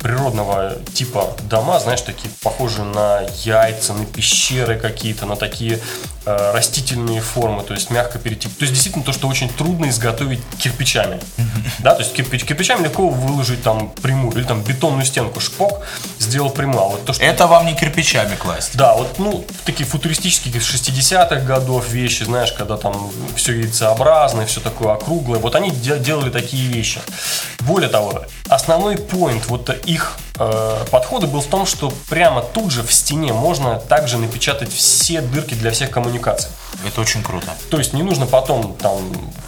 природного 0.00 0.76
типа 0.94 1.36
дома, 1.42 1.78
знаешь, 1.78 2.00
такие 2.00 2.28
похожие 2.42 2.84
на 2.84 3.20
яйца, 3.44 3.94
на 3.94 4.04
пещеры 4.04 4.78
какие-то, 4.78 5.26
на 5.26 5.36
такие 5.36 5.78
э, 6.21 6.21
растительные 6.24 7.20
формы, 7.20 7.62
то 7.62 7.74
есть 7.74 7.90
мягко 7.90 8.18
перейти. 8.18 8.48
То 8.48 8.62
есть 8.62 8.72
действительно 8.72 9.04
то, 9.04 9.12
что 9.12 9.28
очень 9.28 9.48
трудно 9.48 9.88
изготовить 9.88 10.40
кирпичами. 10.58 11.20
Да, 11.80 11.94
то 11.94 12.02
есть 12.02 12.12
кирпич, 12.14 12.44
кирпичами 12.44 12.84
легко 12.84 13.08
выложить 13.08 13.62
там 13.62 13.90
прямую 13.90 14.36
или 14.36 14.44
там 14.44 14.62
бетонную 14.62 15.04
стенку 15.04 15.40
шпок 15.40 15.80
сделал 16.18 16.50
прямую. 16.50 16.80
А 16.82 16.88
вот 16.88 17.04
то, 17.04 17.12
что... 17.12 17.24
Это 17.24 17.46
вам 17.46 17.66
не 17.66 17.74
кирпичами 17.74 18.36
класть. 18.36 18.76
Да, 18.76 18.94
вот 18.94 19.18
ну 19.18 19.44
такие 19.64 19.88
футуристические 19.88 20.54
60-х 20.54 21.40
годов 21.40 21.88
вещи, 21.90 22.22
знаешь, 22.24 22.52
когда 22.52 22.76
там 22.76 23.10
все 23.36 23.52
яйцеобразное, 23.52 24.46
все 24.46 24.60
такое 24.60 24.94
округлое. 24.94 25.40
Вот 25.40 25.54
они 25.54 25.70
делали 25.70 26.30
такие 26.30 26.68
вещи. 26.68 27.00
Более 27.60 27.88
того, 27.88 28.24
основной 28.48 28.96
поинт 28.96 29.46
вот 29.46 29.70
их 29.86 30.18
э, 30.31 30.31
подхода 30.90 31.26
был 31.26 31.40
в 31.40 31.46
том, 31.46 31.66
что 31.66 31.92
прямо 32.08 32.42
тут 32.42 32.70
же 32.70 32.82
в 32.82 32.92
стене 32.92 33.32
можно 33.32 33.78
также 33.78 34.18
напечатать 34.18 34.72
все 34.72 35.20
дырки 35.20 35.54
для 35.54 35.70
всех 35.70 35.90
коммуникаций. 35.90 36.50
Это 36.86 37.00
очень 37.00 37.22
круто. 37.22 37.46
То 37.70 37.78
есть 37.78 37.92
не 37.92 38.02
нужно 38.02 38.26
потом 38.26 38.74
там 38.74 39.00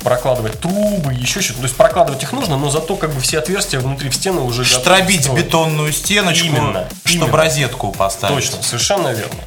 прокладывать 0.03 0.61
трубы, 0.61 1.13
еще 1.13 1.41
что-то. 1.41 1.61
То 1.61 1.65
есть 1.65 1.77
прокладывать 1.77 2.23
их 2.23 2.33
нужно, 2.33 2.57
но 2.57 2.71
зато 2.71 2.97
как 2.97 3.13
бы 3.13 3.21
все 3.21 3.39
отверстия 3.39 3.81
внутри 3.81 4.11
в 4.11 4.15
стены 4.15 4.41
уже 4.41 4.65
Штробить 4.65 5.29
бетонную 5.31 5.93
стеночку, 5.93 6.47
именно, 6.47 6.89
чтобы 7.05 7.27
именно. 7.27 7.37
розетку 7.37 7.93
поставить. 7.93 8.35
Точно, 8.35 8.63
совершенно 8.63 9.09
верно. 9.09 9.41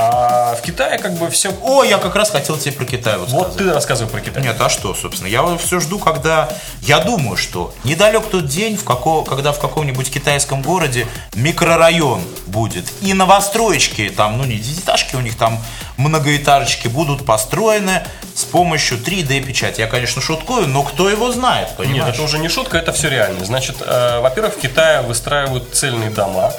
А 0.00 0.54
в 0.54 0.62
Китае 0.62 0.96
как 0.96 1.14
бы 1.14 1.28
все... 1.28 1.52
О, 1.60 1.82
я 1.82 1.98
как 1.98 2.14
раз 2.14 2.30
хотел 2.30 2.56
тебе 2.56 2.70
про 2.70 2.84
Китай 2.84 3.18
вот, 3.18 3.30
вот 3.30 3.56
ты 3.56 3.72
рассказывай 3.72 4.08
про 4.08 4.20
Китай. 4.20 4.40
Нет, 4.40 4.56
а 4.60 4.68
что, 4.68 4.94
собственно? 4.94 5.26
Я 5.26 5.56
все 5.56 5.80
жду, 5.80 5.98
когда... 5.98 6.48
Я 6.82 7.00
думаю, 7.00 7.36
что 7.36 7.74
недалек 7.82 8.26
тот 8.26 8.46
день, 8.46 8.76
в 8.76 8.84
како... 8.84 9.24
когда 9.24 9.50
в 9.50 9.58
каком-нибудь 9.58 10.08
китайском 10.08 10.62
городе 10.62 11.08
микрорайон 11.34 12.22
будет. 12.46 12.84
И 13.00 13.12
новостроечки, 13.12 14.08
там, 14.16 14.38
ну 14.38 14.44
не 14.44 14.58
десятиэтажки 14.58 15.16
у 15.16 15.20
них, 15.20 15.36
там 15.36 15.58
многоэтажечки 15.96 16.86
будут 16.86 17.26
построены 17.26 18.04
с 18.36 18.44
помощью 18.44 18.98
3D-печати. 18.98 19.80
Я, 19.80 19.88
конечно, 19.88 20.22
шуткую, 20.22 20.68
но 20.68 20.84
кто 20.84 21.10
его 21.10 21.32
знает, 21.32 21.70
понимаешь? 21.76 22.04
Нет, 22.04 22.14
это 22.14 22.22
уже 22.22 22.38
не 22.38 22.48
шутка, 22.48 22.78
это 22.78 22.92
все 22.92 23.08
реально. 23.08 23.44
Значит, 23.44 23.78
э, 23.80 24.20
во-первых, 24.20 24.54
в 24.54 24.60
Китае 24.60 25.02
выстраивают 25.02 25.74
цельные 25.74 26.10
дома. 26.10 26.52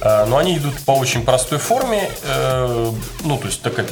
Э, 0.00 0.24
но 0.26 0.38
они 0.38 0.56
идут 0.56 0.78
по 0.84 0.92
очень 0.92 1.24
простой 1.24 1.58
форме, 1.58 2.10
э, 2.22 2.92
ну, 3.24 3.38
то 3.38 3.46
есть 3.46 3.62
такая 3.62 3.86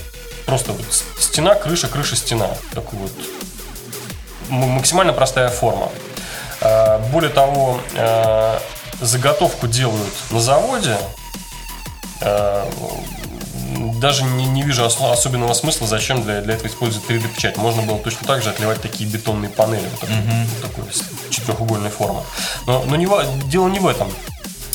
просто 0.44 0.72
вот 0.72 0.86
стена, 1.18 1.54
крыша, 1.54 1.88
крыша, 1.88 2.16
стена. 2.16 2.48
Такой 2.72 2.98
вот 2.98 3.12
максимально 4.48 5.12
простая 5.12 5.48
форма. 5.48 5.88
Э, 6.60 6.98
более 7.10 7.30
того, 7.30 7.80
заготовку 9.00 9.66
делают 9.66 10.14
на 10.30 10.40
заводе. 10.40 10.96
Даже 14.00 14.24
не, 14.24 14.46
не 14.46 14.62
вижу 14.62 14.86
особенного 14.86 15.52
смысла, 15.52 15.86
зачем 15.86 16.22
для, 16.22 16.40
для 16.40 16.54
этого 16.54 16.68
использовать 16.68 17.08
3D-печать. 17.10 17.58
Можно 17.58 17.82
было 17.82 17.98
точно 17.98 18.26
так 18.26 18.42
же 18.42 18.48
отливать 18.50 18.80
такие 18.80 19.08
бетонные 19.08 19.50
панели, 19.50 19.86
вот 19.90 20.00
такой, 20.00 20.16
mm-hmm. 20.16 20.46
вот 20.46 20.70
такой 20.70 20.84
четырехугольной 21.30 21.90
формы. 21.90 22.22
Но, 22.66 22.84
но 22.86 22.96
не, 22.96 23.06
дело 23.48 23.68
не 23.68 23.80
в 23.80 23.86
этом. 23.86 24.10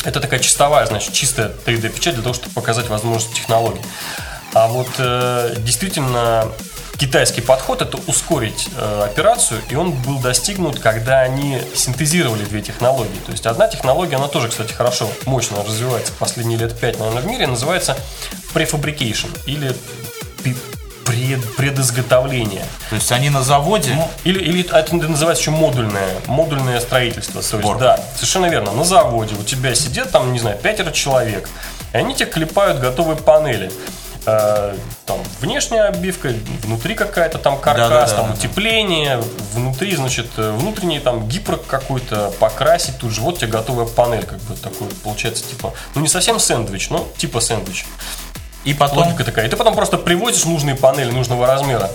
Это 0.04 0.20
такая 0.20 0.40
чистовая, 0.40 0.86
значит, 0.86 1.14
чистая 1.14 1.52
3D-печать 1.66 2.16
для 2.16 2.24
того, 2.24 2.34
чтобы 2.34 2.54
показать 2.54 2.90
возможности 2.90 3.36
технологий. 3.36 3.82
А 4.54 4.68
вот 4.68 4.90
э, 4.98 5.56
действительно 5.60 6.52
китайский 6.98 7.42
подход 7.42 7.82
это 7.82 7.98
ускорить 8.08 8.68
э, 8.76 9.08
операцию, 9.10 9.62
и 9.70 9.76
он 9.76 9.92
был 9.92 10.20
достигнут, 10.20 10.80
когда 10.80 11.22
они 11.22 11.62
синтезировали 11.74 12.44
две 12.46 12.62
технологии. 12.62 13.20
То 13.26 13.32
есть 13.32 13.46
одна 13.46 13.68
технология, 13.68 14.18
она 14.18 14.28
тоже, 14.28 14.50
кстати, 14.50 14.74
хорошо, 14.74 15.10
мощно 15.26 15.64
развивается 15.64 16.14
последние 16.20 16.60
лет 16.60 16.78
пять, 16.78 17.00
наверное, 17.00 17.22
в 17.24 17.26
мире, 17.26 17.48
называется 17.48 17.98
prefabrication 18.54 19.30
или 19.46 19.76
пред, 21.12 21.56
предизготовление. 21.56 22.65
То 22.89 22.95
есть 22.95 23.12
они 23.12 23.30
на 23.30 23.43
заводе? 23.43 23.95
Или, 24.24 24.39
или 24.39 24.69
это 24.74 24.95
называется 24.95 25.41
еще 25.41 25.52
модульное, 25.52 26.15
модульное 26.28 26.80
строительство. 26.80 27.41
То 27.41 27.58
есть, 27.58 27.80
да, 27.80 28.00
совершенно 28.15 28.47
верно. 28.47 28.71
На 28.71 28.86
заводе 28.86 29.36
у 29.36 29.43
тебя 29.43 29.76
сидят 29.76 30.12
там, 30.12 30.32
не 30.32 30.39
знаю, 30.39 30.58
пятеро 30.58 30.91
человек, 30.91 31.50
и 31.93 31.97
они 31.97 32.15
тебе 32.15 32.30
клепают 32.30 32.80
готовые 32.80 33.17
панели. 33.17 33.71
Э, 34.26 34.76
там 35.08 35.17
внешняя 35.39 35.86
обивка, 35.86 36.32
внутри 36.63 36.93
какая-то 36.93 37.39
там 37.39 37.60
каркас, 37.60 37.89
да, 37.89 38.02
да, 38.02 38.08
да, 38.08 38.15
там 38.15 38.28
да, 38.28 38.34
утепление, 38.34 39.24
внутри, 39.54 39.95
значит, 39.95 40.28
внутренний 40.38 41.00
там 41.00 41.28
гипер 41.28 41.58
какой-то 41.58 42.32
покрасить 42.39 43.00
тут 43.00 43.12
же, 43.12 43.21
вот 43.21 43.39
тебе 43.39 43.47
готовая 43.47 43.88
панель, 43.88 44.24
как 44.24 44.39
бы 44.41 44.56
такой, 44.56 44.88
получается, 45.04 45.43
типа, 45.43 45.74
ну 45.95 46.02
не 46.02 46.08
совсем 46.08 46.39
сэндвич, 46.39 46.91
но 46.91 47.08
типа 47.17 47.39
сэндвич. 47.39 47.86
И 48.63 48.74
потом... 48.74 49.00
Логика 49.00 49.24
такая. 49.24 49.47
И 49.47 49.50
ты 49.50 49.56
потом 49.58 49.76
просто 49.76 49.97
привозишь 49.97 50.45
нужные 50.45 50.76
панели 50.76 51.12
нужного 51.12 51.47
размера 51.47 51.89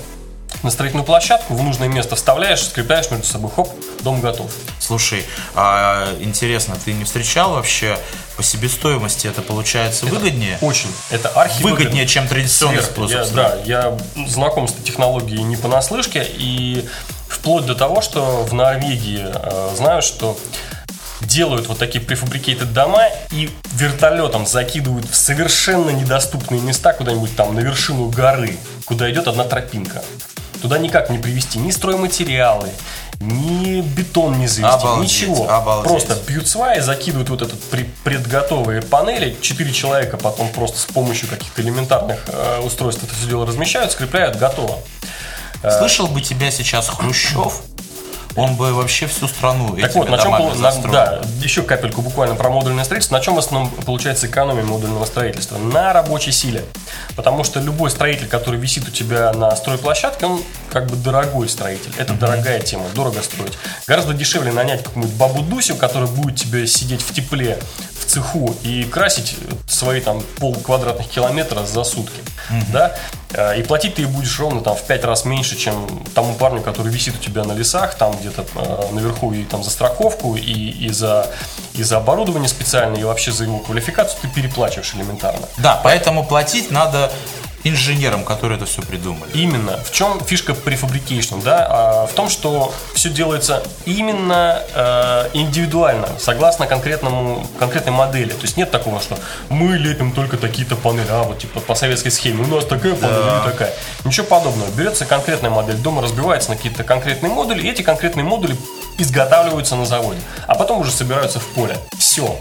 на 0.62 0.70
строительную 0.70 1.04
площадку, 1.04 1.54
в 1.54 1.62
нужное 1.62 1.88
место 1.88 2.16
вставляешь, 2.16 2.62
скрепляешь 2.62 3.10
между 3.10 3.26
собой, 3.26 3.50
хоп, 3.54 3.72
дом 4.02 4.20
готов. 4.20 4.50
Слушай, 4.78 5.24
а 5.54 6.08
интересно, 6.20 6.76
ты 6.82 6.92
не 6.92 7.04
встречал 7.04 7.52
вообще 7.52 7.98
по 8.36 8.42
себестоимости 8.42 9.26
это 9.26 9.42
получается 9.42 10.06
это 10.06 10.14
выгоднее? 10.14 10.58
Очень. 10.60 10.90
Это 11.10 11.28
архи 11.30 11.62
Выгоднее, 11.62 12.06
чем 12.06 12.26
традиционный 12.28 12.78
Сверх. 12.78 12.90
способ. 12.90 13.18
Я, 13.18 13.26
да, 13.26 13.56
я 13.64 13.98
знаком 14.26 14.68
с 14.68 14.72
технологией 14.72 15.42
не 15.42 15.56
понаслышке, 15.56 16.26
и 16.28 16.86
вплоть 17.28 17.66
до 17.66 17.74
того, 17.74 18.00
что 18.00 18.44
в 18.44 18.52
Норвегии 18.52 19.26
э, 19.32 19.74
знаю, 19.76 20.02
что 20.02 20.38
делают 21.26 21.66
вот 21.66 21.78
такие 21.78 22.02
префабрикейты 22.02 22.64
дома 22.64 23.04
и 23.30 23.50
вертолетом 23.74 24.46
закидывают 24.46 25.08
в 25.08 25.14
совершенно 25.14 25.90
недоступные 25.90 26.60
места, 26.60 26.92
куда-нибудь 26.92 27.34
там 27.36 27.54
на 27.54 27.60
вершину 27.60 28.08
горы, 28.08 28.56
куда 28.84 29.10
идет 29.10 29.28
одна 29.28 29.44
тропинка. 29.44 30.02
Туда 30.62 30.78
никак 30.78 31.10
не 31.10 31.18
привезти 31.18 31.58
ни 31.58 31.70
стройматериалы, 31.70 32.70
ни 33.20 33.82
бетон 33.82 34.38
не 34.38 34.46
завести, 34.46 34.74
обалдеть, 34.74 35.04
ничего. 35.04 35.50
Обалдеть. 35.50 35.90
Просто 35.90 36.16
бьют 36.26 36.48
сваи, 36.48 36.80
закидывают 36.80 37.28
вот 37.28 37.42
этот 37.42 37.60
предготовые 38.04 38.82
панели, 38.82 39.36
четыре 39.42 39.72
человека 39.72 40.16
потом 40.16 40.48
просто 40.48 40.78
с 40.78 40.86
помощью 40.86 41.28
каких-то 41.28 41.60
элементарных 41.60 42.20
э, 42.28 42.60
устройств 42.60 43.04
это 43.04 43.14
все 43.14 43.28
дело 43.28 43.46
размещают, 43.46 43.92
скрепляют, 43.92 44.36
готово. 44.36 44.78
Слышал 45.78 46.06
бы 46.06 46.20
тебя 46.20 46.50
сейчас 46.50 46.88
Хрущев, 46.88 47.62
он 48.36 48.54
бы 48.54 48.72
вообще 48.74 49.06
всю 49.06 49.26
страну 49.28 49.76
Так 49.76 49.94
вот, 49.94 50.08
на 50.08 50.18
чем, 50.18 50.32
на, 50.60 50.72
да, 50.92 51.20
еще 51.40 51.62
капельку 51.62 52.02
буквально 52.02 52.34
про 52.34 52.50
модульное 52.50 52.84
строительство. 52.84 53.16
На 53.16 53.22
чем 53.22 53.34
в 53.34 53.38
основном 53.38 53.70
получается 53.70 54.26
экономия 54.26 54.62
модульного 54.62 55.04
строительства? 55.06 55.58
На 55.58 55.92
рабочей 55.92 56.32
силе. 56.32 56.64
Потому 57.16 57.44
что 57.44 57.60
любой 57.60 57.90
строитель, 57.90 58.28
который 58.28 58.60
висит 58.60 58.86
у 58.88 58.90
тебя 58.90 59.32
на 59.32 59.56
стройплощадке, 59.56 60.26
он 60.26 60.42
как 60.70 60.86
бы 60.86 60.96
дорогой 60.96 61.48
строитель. 61.48 61.92
Это 61.96 62.12
mm-hmm. 62.12 62.18
дорогая 62.18 62.60
тема, 62.60 62.84
дорого 62.94 63.22
строить. 63.22 63.54
Гораздо 63.86 64.12
дешевле 64.12 64.52
нанять 64.52 64.82
какую-нибудь 64.82 65.16
бабу 65.16 65.42
Дусю, 65.42 65.76
которая 65.76 66.08
будет 66.08 66.36
тебе 66.36 66.66
сидеть 66.66 67.00
в 67.00 67.14
тепле, 67.14 67.58
в 67.98 68.04
цеху 68.04 68.54
и 68.62 68.84
красить 68.84 69.36
свои 69.66 70.00
там 70.00 70.22
пол 70.38 70.54
квадратных 70.54 71.08
километра 71.08 71.64
за 71.64 71.84
сутки. 71.84 72.20
Mm-hmm. 72.50 72.72
Да? 72.72 72.96
Э, 73.32 73.58
и 73.58 73.62
платить 73.62 73.94
ты 73.94 74.06
будешь 74.06 74.38
ровно 74.38 74.60
там 74.60 74.76
в 74.76 74.82
5 74.82 75.04
раз 75.04 75.24
меньше, 75.24 75.56
чем 75.56 75.86
тому 76.14 76.34
парню, 76.34 76.62
который 76.62 76.92
висит 76.92 77.14
у 77.16 77.18
тебя 77.18 77.44
на 77.44 77.52
лесах, 77.52 77.94
там 77.94 78.16
где-то 78.16 78.44
э, 78.54 78.92
наверху 78.92 79.32
и 79.32 79.44
там 79.44 79.62
за 79.62 79.70
страховку, 79.70 80.36
и, 80.36 80.40
и, 80.40 80.88
за, 80.90 81.30
и 81.74 81.82
за 81.82 81.98
оборудование 81.98 82.48
специальное, 82.48 83.00
и 83.00 83.04
вообще 83.04 83.32
за 83.32 83.44
его 83.44 83.58
квалификацию 83.58 84.20
ты 84.22 84.28
переплачиваешь 84.28 84.94
элементарно. 84.94 85.46
Да, 85.58 85.80
поэтому 85.82 86.24
платить 86.24 86.70
надо 86.70 87.10
инженерам, 87.68 88.24
которые 88.24 88.56
это 88.56 88.66
все 88.66 88.82
придумали. 88.82 89.30
Именно. 89.34 89.78
В 89.78 89.92
чем 89.92 90.20
фишка 90.24 90.54
префабрикейшн, 90.54 91.40
да? 91.40 91.66
А, 91.68 92.06
в 92.06 92.12
том, 92.12 92.28
что 92.28 92.72
все 92.94 93.10
делается 93.10 93.62
именно 93.84 94.62
э, 94.74 95.30
индивидуально, 95.32 96.08
согласно 96.18 96.66
конкретному, 96.66 97.46
конкретной 97.58 97.92
модели. 97.92 98.30
То 98.30 98.42
есть 98.42 98.56
нет 98.56 98.70
такого, 98.70 99.00
что 99.00 99.18
мы 99.48 99.76
лепим 99.76 100.12
только 100.12 100.36
такие-то 100.36 100.76
панели, 100.76 101.08
а 101.10 101.24
вот 101.24 101.38
типа 101.38 101.60
по 101.60 101.74
советской 101.74 102.10
схеме, 102.10 102.44
у 102.44 102.46
нас 102.46 102.64
такая 102.64 102.94
панель 102.94 103.16
да. 103.16 103.42
и 103.42 103.50
такая. 103.50 103.74
Ничего 104.04 104.26
подобного. 104.26 104.70
Берется 104.70 105.04
конкретная 105.04 105.50
модель, 105.50 105.76
дома 105.76 106.02
разбивается 106.02 106.50
на 106.50 106.56
какие-то 106.56 106.84
конкретные 106.84 107.32
модули, 107.32 107.62
и 107.62 107.70
эти 107.70 107.82
конкретные 107.82 108.24
модули 108.24 108.56
изготавливаются 108.98 109.76
на 109.76 109.84
заводе, 109.84 110.20
а 110.46 110.54
потом 110.54 110.80
уже 110.80 110.90
собираются 110.90 111.40
в 111.40 111.46
поле. 111.48 111.76
Все. 111.98 112.38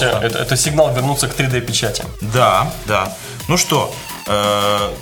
Вернемся, 0.00 0.26
это, 0.26 0.38
это 0.38 0.56
сигнал 0.56 0.94
вернуться 0.94 1.28
к 1.28 1.38
3D-печати. 1.38 2.04
Да, 2.20 2.72
да. 2.86 3.12
Ну 3.48 3.56
что, 3.56 3.94
э, 4.26 4.94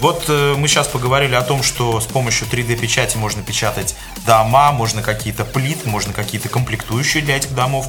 вот 0.00 0.24
э, 0.28 0.54
мы 0.56 0.68
сейчас 0.68 0.86
поговорили 0.88 1.34
о 1.34 1.42
том, 1.42 1.62
что 1.62 2.00
с 2.00 2.06
помощью 2.06 2.46
3D-печати 2.48 3.16
можно 3.16 3.42
печатать 3.42 3.94
дома, 4.26 4.72
можно 4.72 5.02
какие-то 5.02 5.44
плиты, 5.44 5.88
можно 5.88 6.12
какие-то 6.12 6.48
комплектующие 6.48 7.22
для 7.22 7.36
этих 7.36 7.54
домов. 7.54 7.88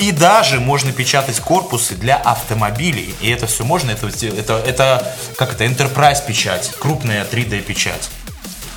И 0.00 0.10
даже 0.10 0.58
можно 0.58 0.92
печатать 0.92 1.38
корпусы 1.38 1.94
для 1.94 2.16
автомобилей. 2.16 3.14
И 3.20 3.30
это 3.30 3.46
все 3.46 3.64
можно, 3.64 3.92
это, 3.92 4.08
это, 4.08 4.54
это 4.66 5.16
как 5.36 5.54
это, 5.54 5.64
enterprise 5.64 6.26
печать, 6.26 6.72
крупная 6.80 7.24
3D 7.24 7.60
печать. 7.60 8.10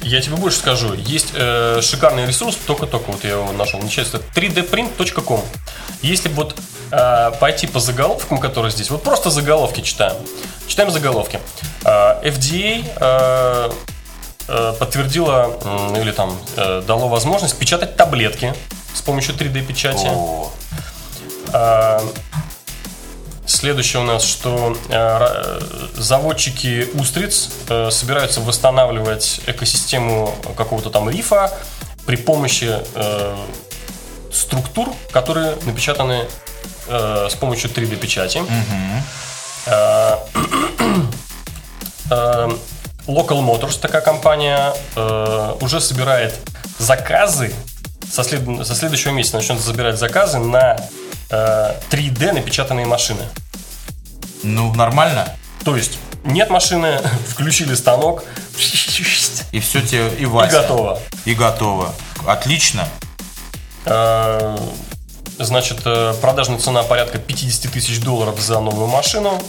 Я 0.07 0.21
тебе 0.21 0.37
больше 0.37 0.59
скажу. 0.59 0.93
Есть 0.93 1.33
э, 1.33 1.81
шикарный 1.81 2.25
ресурс, 2.25 2.55
только-только 2.65 3.11
вот 3.11 3.23
я 3.25 3.31
его 3.31 3.51
нашел, 3.51 3.81
нечестно, 3.81 4.21
3dprint.com. 4.35 5.41
Если 6.01 6.29
вот 6.29 6.55
э, 6.91 7.31
пойти 7.41 7.67
по 7.67 7.81
заголовкам, 7.81 8.37
которые 8.37 8.71
здесь, 8.71 8.89
вот 8.89 9.03
просто 9.03 9.29
заголовки 9.29 9.81
читаем. 9.81 10.15
Читаем 10.65 10.91
заголовки. 10.91 11.41
Э, 11.83 12.21
FDA 12.23 12.89
э, 12.95 13.71
э, 14.47 14.73
подтвердила 14.79 15.51
э, 15.61 16.01
или 16.01 16.11
там 16.11 16.37
э, 16.55 16.83
дало 16.87 17.09
возможность 17.09 17.59
печатать 17.59 17.97
таблетки 17.97 18.53
с 18.93 19.01
помощью 19.01 19.35
3D-печати. 19.35 20.07
Э, 21.51 21.99
Следующее 23.47 24.01
у 24.01 24.05
нас, 24.05 24.25
что 24.25 24.75
э, 24.89 25.59
заводчики 25.95 26.89
устриц 26.95 27.49
э, 27.69 27.89
собираются 27.91 28.41
восстанавливать 28.41 29.39
экосистему 29.47 30.35
какого-то 30.57 30.89
там 30.89 31.09
рифа 31.09 31.57
при 32.05 32.17
помощи 32.17 32.75
э, 32.93 33.35
структур, 34.33 34.93
которые 35.11 35.55
напечатаны 35.63 36.25
с 36.89 37.35
помощью 37.35 37.69
3D-печати. 37.69 38.41
Local 42.09 42.59
Motors, 43.07 43.77
такая 43.77 44.01
компания, 44.01 44.73
уже 45.59 45.81
собирает 45.81 46.33
заказы 46.79 47.53
со, 48.09 48.23
след... 48.23 48.65
со 48.65 48.73
следующего 48.73 49.11
месяца 49.11 49.35
начнет 49.35 49.59
забирать 49.59 49.99
заказы 49.99 50.39
на 50.39 50.77
3D 51.29 52.31
напечатанные 52.33 52.85
машины. 52.85 53.21
Ну, 54.43 54.73
нормально. 54.73 55.35
То 55.63 55.75
есть, 55.75 55.99
нет 56.23 56.49
машины, 56.49 56.99
включили 57.27 57.75
станок. 57.75 58.23
И 59.51 59.59
все 59.59 59.81
тебе, 59.81 60.09
и 60.15 60.25
Вася. 60.25 60.57
И 60.57 60.61
готово. 60.61 60.99
И 61.25 61.33
готово. 61.33 61.93
Отлично. 62.25 62.87
А, 63.85 64.57
значит, 65.37 65.81
э, 65.85 66.13
продажная 66.19 66.59
цена 66.59 66.83
порядка 66.83 67.17
50 67.17 67.71
тысяч 67.71 67.99
долларов 67.99 68.39
за 68.39 68.59
новую 68.59 68.87
машину. 68.87 69.39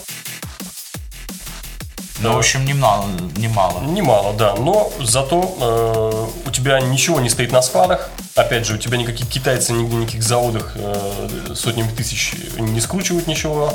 Ну, 2.20 2.33
в 2.33 2.38
общем, 2.38 2.64
немало, 2.64 3.07
немало. 3.37 3.81
Немало, 3.85 4.33
да. 4.35 4.54
Но 4.57 4.92
зато 5.00 5.57
э, 5.61 6.48
у 6.48 6.50
тебя 6.50 6.81
ничего 6.81 7.20
не 7.20 7.31
стоит 7.31 7.52
на 7.52 7.62
складах. 7.62 8.11
Опять 8.35 8.66
же, 8.66 8.74
у 8.74 8.78
тебя 8.78 8.96
никакие 8.98 9.28
китайцы 9.28 9.72
нигде, 9.72 9.96
никаких 9.96 10.22
заводах 10.22 10.72
э, 10.74 11.54
сотнями 11.54 11.90
тысяч 11.90 12.35
не 12.59 12.81
скручивают 12.81 13.26
ничего. 13.28 13.72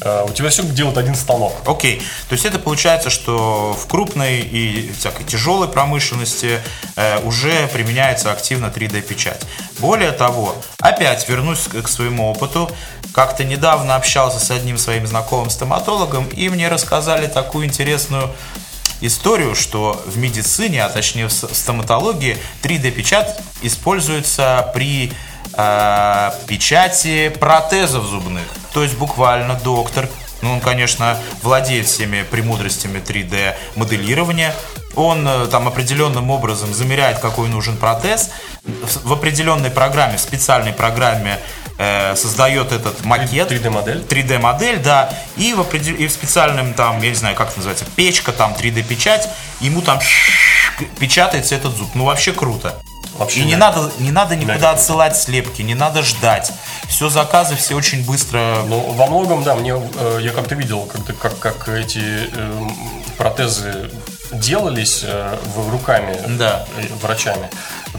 Э, 0.00 0.24
у 0.28 0.32
тебя 0.32 0.48
все 0.48 0.62
делает 0.64 0.98
один 0.98 1.14
станок. 1.14 1.54
Окей. 1.66 1.98
Okay. 1.98 2.02
То 2.28 2.32
есть 2.34 2.44
это 2.44 2.58
получается, 2.58 3.10
что 3.10 3.76
в 3.78 3.86
крупной 3.86 4.40
и 4.40 4.92
всякой 4.98 5.24
тяжелой 5.24 5.68
промышленности 5.68 6.60
э, 6.96 7.20
уже 7.24 7.68
применяется 7.68 8.32
активно 8.32 8.66
3D-печать. 8.66 9.40
Более 9.78 10.12
того, 10.12 10.54
опять 10.78 11.28
вернусь 11.28 11.68
к 11.68 11.88
своему 11.88 12.30
опыту. 12.30 12.70
Как-то 13.12 13.44
недавно 13.44 13.96
общался 13.96 14.40
с 14.40 14.50
одним 14.50 14.78
своим 14.78 15.06
знакомым 15.06 15.50
стоматологом, 15.50 16.26
и 16.28 16.48
мне 16.48 16.68
рассказали 16.68 17.26
такую 17.26 17.66
интересную 17.66 18.30
историю, 19.02 19.54
что 19.54 20.02
в 20.06 20.16
медицине, 20.16 20.84
а 20.84 20.88
точнее 20.88 21.26
в 21.26 21.32
стоматологии 21.32 22.38
3D-печать 22.62 23.38
используется 23.60 24.70
при 24.74 25.12
э, 25.54 26.30
печати 26.46 27.28
протезов 27.28 28.06
зубных. 28.06 28.44
То 28.72 28.82
есть 28.82 28.96
буквально 28.96 29.54
доктор, 29.56 30.08
ну 30.40 30.54
он, 30.54 30.60
конечно, 30.60 31.18
владеет 31.42 31.86
всеми 31.86 32.22
премудростями 32.22 32.98
3D-моделирования, 32.98 34.54
он 34.94 35.26
э, 35.26 35.46
там 35.48 35.68
определенным 35.68 36.30
образом 36.30 36.72
замеряет, 36.72 37.18
какой 37.18 37.48
нужен 37.48 37.76
протез, 37.76 38.30
в 38.62 39.12
определенной 39.12 39.70
программе, 39.70 40.16
в 40.16 40.20
специальной 40.20 40.72
программе 40.72 41.38
создает 42.16 42.72
этот 42.72 43.04
макет. 43.04 43.50
3D-модель. 43.50 44.04
3D-модель, 44.08 44.78
да, 44.80 45.12
и 45.36 45.54
в, 45.54 45.60
определ- 45.60 45.96
и 45.96 46.06
в 46.06 46.12
специальном 46.12 46.74
там, 46.74 47.00
я 47.02 47.08
не 47.10 47.14
знаю, 47.14 47.34
как 47.36 47.48
это 47.48 47.58
называется, 47.58 47.84
печка, 47.96 48.32
там 48.32 48.52
3D-печать, 48.52 49.28
ему 49.60 49.82
там 49.82 49.98
печатается 50.98 51.54
этот 51.54 51.76
зуб. 51.76 51.88
Ну, 51.94 52.04
вообще 52.04 52.32
круто. 52.32 52.74
Вообще 53.18 53.40
и 53.40 53.44
не 53.44 53.56
надо, 53.56 53.90
не 53.98 54.10
надо 54.10 54.36
никуда 54.36 54.58
Да. 54.58 54.70
отсылать 54.72 55.16
слепки, 55.18 55.60
не 55.60 55.74
надо 55.74 56.02
ждать. 56.02 56.50
Все 56.88 57.10
заказы, 57.10 57.56
все 57.56 57.74
очень 57.76 58.04
быстро. 58.06 58.62
Ну, 58.66 58.80
во 58.92 59.06
многом, 59.06 59.42
да, 59.44 59.54
мне 59.54 59.74
э, 59.74 60.18
я 60.22 60.30
как-то 60.32 60.54
видел, 60.54 60.88
как, 60.90 61.18
как, 61.18 61.38
как 61.38 61.68
эти 61.68 61.98
эм, 62.34 62.74
протезы 63.18 63.90
делались 64.32 65.02
э, 65.04 65.36
руками 65.70 66.18
Да. 66.38 66.64
э, 66.78 66.86
врачами. 67.02 67.50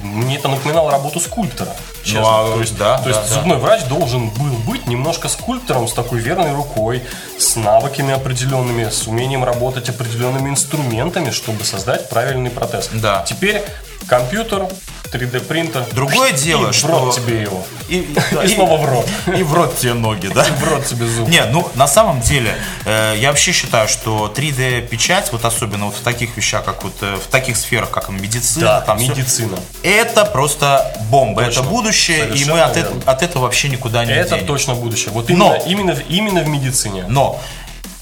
Мне 0.04 0.36
это 0.36 0.50
напоминало 0.50 0.92
работу 0.92 1.20
скульптора. 1.20 1.72
Честно. 2.04 2.22
Ну, 2.22 2.28
а, 2.28 2.54
то 2.54 2.60
есть, 2.60 2.78
да, 2.78 2.98
то 2.98 3.10
есть 3.10 3.22
да, 3.22 3.28
да. 3.28 3.34
зубной 3.34 3.58
врач 3.58 3.86
должен 3.86 4.30
был 4.30 4.54
быть 4.68 4.86
немножко 4.86 5.30
скульптором 5.30 5.88
с 5.88 5.94
такой 5.94 6.20
верной 6.20 6.54
рукой, 6.54 7.02
с 7.40 7.56
навыками 7.56 8.14
определенными, 8.14 8.90
с 8.90 9.08
умением 9.08 9.44
работать 9.46 9.90
определенными 9.90 10.50
инструментами, 10.50 11.32
чтобы 11.32 11.64
создать 11.64 12.10
правильный 12.10 12.50
протез. 12.50 12.90
Да. 12.92 13.24
Теперь 13.26 13.64
компьютер, 14.08 14.68
3D 15.14 15.40
принтер. 15.42 15.86
Другое 15.92 16.32
дело, 16.32 16.68
и 16.68 16.72
в 16.72 16.76
что- 16.76 16.88
рот 16.88 17.16
тебе 17.16 17.42
его. 17.42 17.66
И, 17.90 18.16
И 18.44 18.48
снова 18.48 18.78
в 18.78 18.86
рот. 18.86 19.08
И 19.28 19.44
в 19.44 19.54
рот 19.54 19.78
тебе 19.78 19.94
ноги, 19.94 20.28
да? 20.28 20.44
В 20.60 20.64
рот 20.64 20.86
тебе 20.86 21.06
зуб. 21.06 21.28
Не, 21.30 21.46
ну 21.46 21.70
на 21.76 21.88
самом 21.88 22.22
деле, 22.22 22.56
э, 22.86 23.16
я 23.18 23.30
вообще 23.30 23.52
считаю, 23.52 23.88
что 23.88 24.32
3D-печать, 24.36 25.32
вот 25.32 25.46
особенно 25.46 25.86
вот 25.86 25.96
в 25.96 26.00
таких 26.02 26.36
вещах, 26.38 26.64
как 26.64 26.84
вот 26.84 26.94
э, 27.02 27.16
в 27.18 27.28
таких 27.30 27.58
сферах, 27.58 27.92
как 27.92 28.10
медицина, 28.10 28.66
Да, 28.66 28.82
там 28.82 29.00
медицина. 29.00 29.58
это 29.84 30.26
просто 30.26 30.96
бомба, 31.10 31.44
Точно. 31.46 31.60
это 31.62 31.70
будущее, 31.70 32.18
и 32.18 32.22
Совершенно 32.44 32.54
мы 32.54 32.62
от, 32.62 32.78
это- 32.78 32.94
от 33.06 33.22
этого 33.24 33.44
вообще 33.44 33.70
никуда 33.70 34.06
не 34.06 34.12
Это 34.14 34.30
денемся. 34.32 34.48
точно 34.48 34.76
будущее. 34.76 35.12
Вот 35.14 35.30
Но- 35.30 35.56
именно, 35.56 35.64
именно, 35.68 35.96
в- 35.96 36.10
именно 36.10 36.42
в 36.42 36.48
медицине. 36.48 37.06
Но 37.08 37.40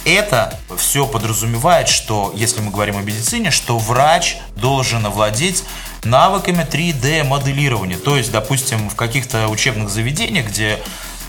это 0.05 0.57
все 0.77 1.05
подразумевает, 1.05 1.87
что, 1.87 2.31
если 2.35 2.61
мы 2.61 2.71
говорим 2.71 2.97
о 2.97 3.01
медицине, 3.01 3.51
что 3.51 3.77
врач 3.77 4.37
должен 4.55 5.05
овладеть 5.05 5.63
навыками 6.03 6.63
3D-моделирования. 6.69 7.97
То 7.97 8.17
есть, 8.17 8.31
допустим, 8.31 8.89
в 8.89 8.95
каких-то 8.95 9.47
учебных 9.47 9.89
заведениях, 9.89 10.47
где 10.47 10.79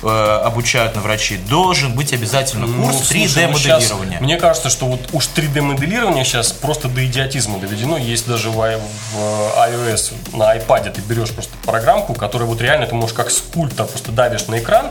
э, 0.02 0.40
обучают 0.44 0.94
на 0.96 1.00
врачей, 1.02 1.36
должен 1.38 1.92
быть 1.94 2.12
обязательно 2.12 2.66
Ну, 2.66 2.84
курс 2.84 2.96
ну, 3.10 3.16
3D-моделирования. 3.16 4.12
щас- 4.12 4.20
мне 4.20 4.36
кажется, 4.36 4.70
что 4.70 4.86
вот 4.86 5.00
уж 5.12 5.28
3D-моделирование 5.36 6.24
сейчас 6.24 6.52
просто 6.52 6.88
до 6.88 7.04
идиотизма 7.04 7.58
доведено. 7.58 7.98
Есть 7.98 8.26
даже 8.26 8.50
в, 8.50 8.54
в 8.54 9.18
iOS, 9.18 10.12
на 10.32 10.56
iPad 10.56 10.90
ты 10.92 11.00
берешь 11.02 11.30
просто 11.30 11.52
программку, 11.64 12.14
которая 12.14 12.48
вот 12.48 12.60
реально 12.60 12.86
ты 12.86 12.94
можешь 12.94 13.14
как 13.14 13.30
скульптор 13.30 13.86
просто 13.86 14.10
давишь 14.10 14.46
на 14.48 14.58
экран, 14.58 14.86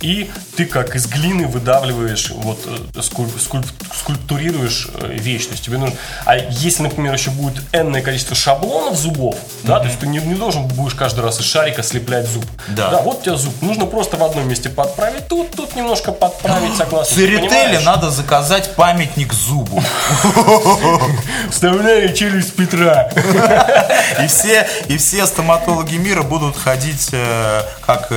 и 0.00 0.30
ты 0.56 0.64
как 0.64 0.96
из 0.96 1.06
глины 1.06 1.46
выдавливаешь, 1.46 2.30
вот 2.30 2.58
э, 2.66 2.98
скульп- 3.00 3.38
скульп- 3.38 3.72
скульптурируешь 3.94 4.88
э, 4.94 5.12
вещь. 5.12 5.46
То 5.46 5.52
есть 5.52 5.64
тебе 5.64 5.78
нужно... 5.78 5.96
А 6.24 6.36
если, 6.36 6.82
например, 6.82 7.12
еще 7.12 7.30
будет 7.30 7.62
энное 7.72 8.02
количество 8.02 8.34
шаблонов 8.34 8.96
зубов, 8.96 9.36
да, 9.62 9.78
то 9.78 9.86
есть 9.86 9.98
ты 9.98 10.06
не, 10.06 10.18
не 10.18 10.34
должен 10.34 10.66
будешь 10.66 10.94
каждый 10.94 11.20
раз 11.20 11.40
из 11.40 11.46
шарика 11.46 11.82
слеплять 11.82 12.26
зуб. 12.26 12.44
Да. 12.68 13.00
вот 13.02 13.20
у 13.20 13.22
тебя 13.22 13.36
зуб. 13.36 13.54
Нужно 13.62 13.86
просто 13.86 14.16
в 14.16 14.24
одном 14.24 14.48
месте 14.48 14.68
подправить, 14.68 15.28
тут, 15.28 15.50
тут 15.52 15.76
немножко 15.76 16.12
подправить, 16.12 16.76
согласно. 16.78 17.16
Понимаешь? 17.16 17.84
надо 17.84 18.10
заказать 18.10 18.74
памятник 18.74 19.32
зубу. 19.32 19.82
Вставляю 21.50 22.14
челюсть 22.14 22.54
Петра. 22.54 23.10
И 24.22 24.26
все, 24.26 24.66
и 24.88 24.96
все 24.96 25.26
стоматологи 25.26 25.96
мира 25.96 26.22
будут 26.22 26.56
ходить 26.56 27.08
э, 27.12 27.62
как... 27.86 28.12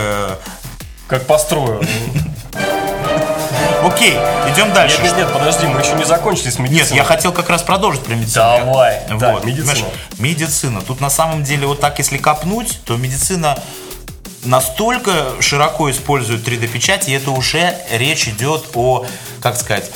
Как 1.13 1.27
построю. 1.27 1.79
Окей, 3.83 4.13
идем 4.51 4.73
дальше. 4.73 4.99
Нет, 5.03 5.15
нет, 5.15 5.27
нет, 5.27 5.31
подожди, 5.31 5.67
мы 5.67 5.81
еще 5.81 5.93
не 5.93 6.05
закончили 6.05 6.49
с 6.49 6.57
Нет, 6.57 6.71
медициной. 6.71 6.97
я 6.97 7.03
хотел 7.03 7.31
как 7.31 7.51
раз 7.51 7.61
продолжить 7.61 8.01
про 8.01 8.15
медицину. 8.15 8.65
Давай. 8.65 8.99
Вот, 9.11 9.19
Так, 9.19 9.45
медицина. 9.45 9.73
понимаешь, 9.73 9.93
медицина. 10.17 10.81
Тут 10.81 11.01
на 11.01 11.11
самом 11.11 11.43
деле 11.43 11.67
вот 11.67 11.79
так, 11.79 11.99
если 11.99 12.17
копнуть, 12.17 12.79
то 12.83 12.97
медицина 12.97 13.59
настолько 14.43 15.39
широко 15.39 15.91
использует 15.91 16.47
3D-печать, 16.47 17.07
и 17.07 17.11
это 17.11 17.29
уже 17.29 17.77
речь 17.91 18.27
идет 18.27 18.65
о, 18.73 19.05
как 19.39 19.55
сказать, 19.55 19.91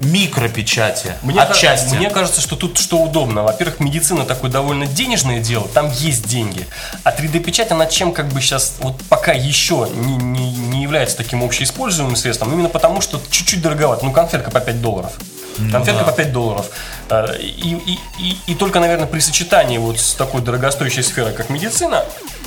микропечати. 0.00 1.14
Мне, 1.22 1.34
ка- 1.36 1.42
отчасти. 1.50 1.94
мне 1.94 2.10
кажется, 2.10 2.40
что 2.40 2.56
тут 2.56 2.78
что 2.78 2.96
удобно. 2.98 3.42
Во-первых, 3.42 3.80
медицина 3.80 4.24
такое 4.24 4.50
довольно 4.50 4.86
денежное 4.86 5.40
дело, 5.40 5.68
там 5.68 5.90
есть 5.92 6.26
деньги. 6.26 6.66
А 7.04 7.10
3D-печать, 7.12 7.70
она 7.70 7.86
чем 7.86 8.12
как 8.12 8.28
бы 8.28 8.40
сейчас, 8.40 8.76
вот 8.80 8.96
пока 9.08 9.32
еще 9.32 9.88
не, 9.94 10.16
не, 10.16 10.50
не 10.56 10.82
является 10.82 11.16
таким 11.16 11.42
общеиспользуемым 11.44 12.16
средством, 12.16 12.52
именно 12.52 12.68
потому, 12.68 13.00
что 13.02 13.20
чуть-чуть 13.30 13.60
дороговато. 13.62 14.04
Ну, 14.04 14.12
конфетка 14.12 14.50
по 14.50 14.60
5 14.60 14.80
долларов. 14.80 15.12
Конфетка 15.70 16.04
по 16.04 16.12
5 16.12 16.32
долларов. 16.32 16.66
Э, 17.10 17.36
И, 17.38 17.74
и, 17.74 17.98
и, 18.18 18.36
и 18.46 18.54
только, 18.54 18.80
наверное, 18.80 19.06
при 19.06 19.20
сочетании 19.20 19.76
вот 19.78 20.00
с 20.00 20.14
такой 20.14 20.40
дорогостоящей 20.40 21.02
сферой, 21.02 21.34
как 21.34 21.50
медицина, 21.50 22.04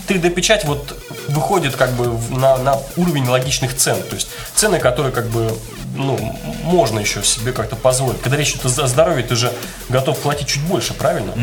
3D-печать 0.08 0.66
вот 0.66 0.98
выходит 1.28 1.76
как 1.76 1.92
бы 1.92 2.18
на, 2.36 2.58
на 2.58 2.80
уровень 2.98 3.28
логичных 3.30 3.76
цен. 3.78 4.02
То 4.10 4.16
есть 4.16 4.28
цены, 4.56 4.80
которые 4.80 5.12
как 5.14 5.28
бы 5.28 5.56
ну, 5.96 6.18
можно 6.64 7.00
еще 7.00 7.24
себе 7.24 7.52
как-то 7.54 7.76
позволить. 7.76 8.22
Когда 8.22 8.38
речь 8.38 8.52
идет 8.56 8.66
о 8.80 8.88
здоровье, 8.88 9.24
ты 9.24 9.36
же 9.36 9.52
готов 9.90 10.18
платить 10.20 10.48
чуть 10.48 10.62
больше, 10.64 10.94
правильно? 10.94 11.34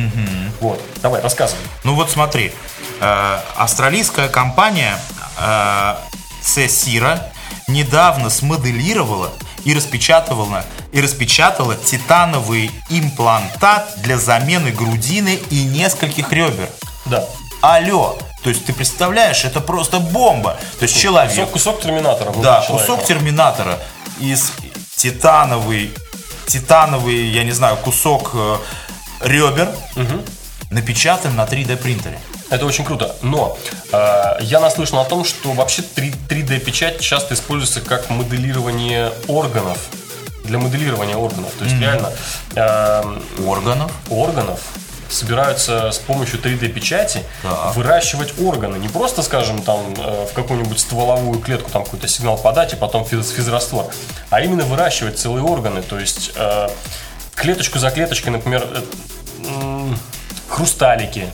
Вот. 0.61 0.81
Давай, 1.03 1.21
рассказывай. 1.23 1.61
Ну 1.85 1.95
вот 1.95 2.11
смотри, 2.11 2.53
э, 3.01 3.39
австралийская 3.57 4.29
компания 4.29 4.99
э, 5.39 5.95
Cesira 6.43 7.23
недавно 7.69 8.31
смоделировала 8.31 9.31
и 9.65 9.75
распечатывала, 9.75 10.65
и 10.93 11.01
распечатала 11.01 11.77
титановый 11.77 12.71
имплантат 12.89 13.95
для 13.99 14.19
замены 14.19 14.71
грудины 14.71 15.39
и 15.51 15.65
нескольких 15.65 16.33
ребер. 16.33 16.69
Да. 17.07 17.25
Алло! 17.61 18.19
То 18.43 18.49
есть 18.49 18.65
ты 18.65 18.73
представляешь, 18.73 19.45
это 19.45 19.61
просто 19.61 19.99
бомба. 20.01 20.57
То 20.79 20.85
есть 20.85 20.99
человек, 20.99 21.51
Кусок, 21.51 21.51
кусок 21.51 21.83
терминатора. 21.83 22.33
да, 22.43 22.63
человека. 22.63 22.73
кусок 22.73 23.05
терминатора 23.05 23.79
из 24.21 24.53
титановый, 24.97 25.93
титановый, 26.47 27.29
я 27.29 27.45
не 27.45 27.53
знаю, 27.53 27.77
кусок 27.79 28.33
э, 28.35 28.57
ребер 29.21 29.71
напечатан 30.71 31.35
на 31.37 31.45
3D 31.45 31.77
принтере. 31.77 32.19
Это 32.51 32.67
очень 32.67 32.85
круто. 32.85 33.15
Но 33.23 33.57
э, 33.93 34.37
я 34.41 34.61
наслышан 34.61 34.99
о 34.99 35.05
том, 35.05 35.25
что 35.25 35.53
вообще 35.53 35.83
3, 35.83 36.15
3D-печать 36.29 37.01
часто 37.01 37.35
используется 37.35 37.81
как 37.81 38.11
моделирование 38.11 39.13
органов. 39.29 39.79
Для 40.45 40.59
моделирования 40.59 41.17
органов. 41.17 41.53
То 41.59 41.65
есть 41.65 41.79
реально 41.81 42.13
э, 42.57 43.19
Органов. 43.47 43.93
органов 44.09 44.61
собираются 45.11 45.90
с 45.92 45.99
помощью 45.99 46.38
3D-печати 46.40 47.23
Так. 47.42 47.75
выращивать 47.77 48.38
органы. 48.40 48.77
Не 48.79 48.88
просто, 48.88 49.23
скажем, 49.23 49.61
там 49.62 49.81
э, 49.99 50.27
в 50.31 50.33
какую-нибудь 50.35 50.79
стволовую 50.79 51.38
клетку 51.40 51.70
там 51.70 51.85
какой-то 51.85 52.09
сигнал 52.09 52.38
подать 52.38 52.73
и 52.73 52.77
потом 52.77 53.05
физ- 53.05 53.33
физраствор, 53.35 53.87
а 54.31 54.40
именно 54.40 54.64
выращивать 54.64 55.18
целые 55.18 55.44
органы. 55.44 55.83
То 55.83 55.99
есть 55.99 56.33
э, 56.37 56.68
клеточку 57.35 57.79
за 57.79 57.90
клеточкой, 57.90 58.33
например, 58.33 58.66
э, 58.73 59.94
хрусталики, 60.49 61.29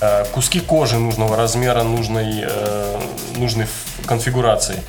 э, 0.00 0.24
куски 0.32 0.60
кожи 0.60 0.96
нужного 0.98 1.36
размера, 1.36 1.82
нужной, 1.82 2.44
э, 2.46 3.00
нужной 3.36 3.66
конфигурации, 4.06 4.82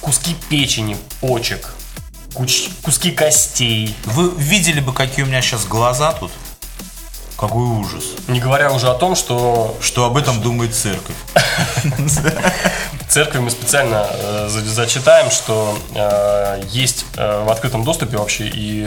куски 0.00 0.34
печени, 0.48 0.96
почек, 1.20 1.74
куч- 2.34 2.70
куски 2.82 3.10
костей. 3.10 3.94
Вы 4.04 4.30
видели 4.36 4.80
бы, 4.80 4.92
какие 4.92 5.24
у 5.24 5.28
меня 5.28 5.42
сейчас 5.42 5.64
глаза 5.66 6.12
тут? 6.12 6.32
Какой 7.40 7.62
ужас. 7.62 8.04
Не 8.28 8.38
говоря 8.38 8.70
уже 8.70 8.88
о 8.90 8.94
том, 8.94 9.16
что 9.16 9.74
Что 9.80 10.04
об 10.04 10.18
этом 10.18 10.42
думает 10.42 10.74
церковь. 10.74 11.16
в 11.84 13.08
церкви 13.08 13.38
мы 13.38 13.50
специально 13.50 14.06
э, 14.12 14.48
за- 14.50 14.68
зачитаем, 14.68 15.30
что 15.30 15.78
э, 15.94 16.60
есть 16.68 17.06
э, 17.16 17.42
в 17.44 17.50
открытом 17.50 17.82
доступе 17.82 18.18
вообще 18.18 18.44
и 18.46 18.86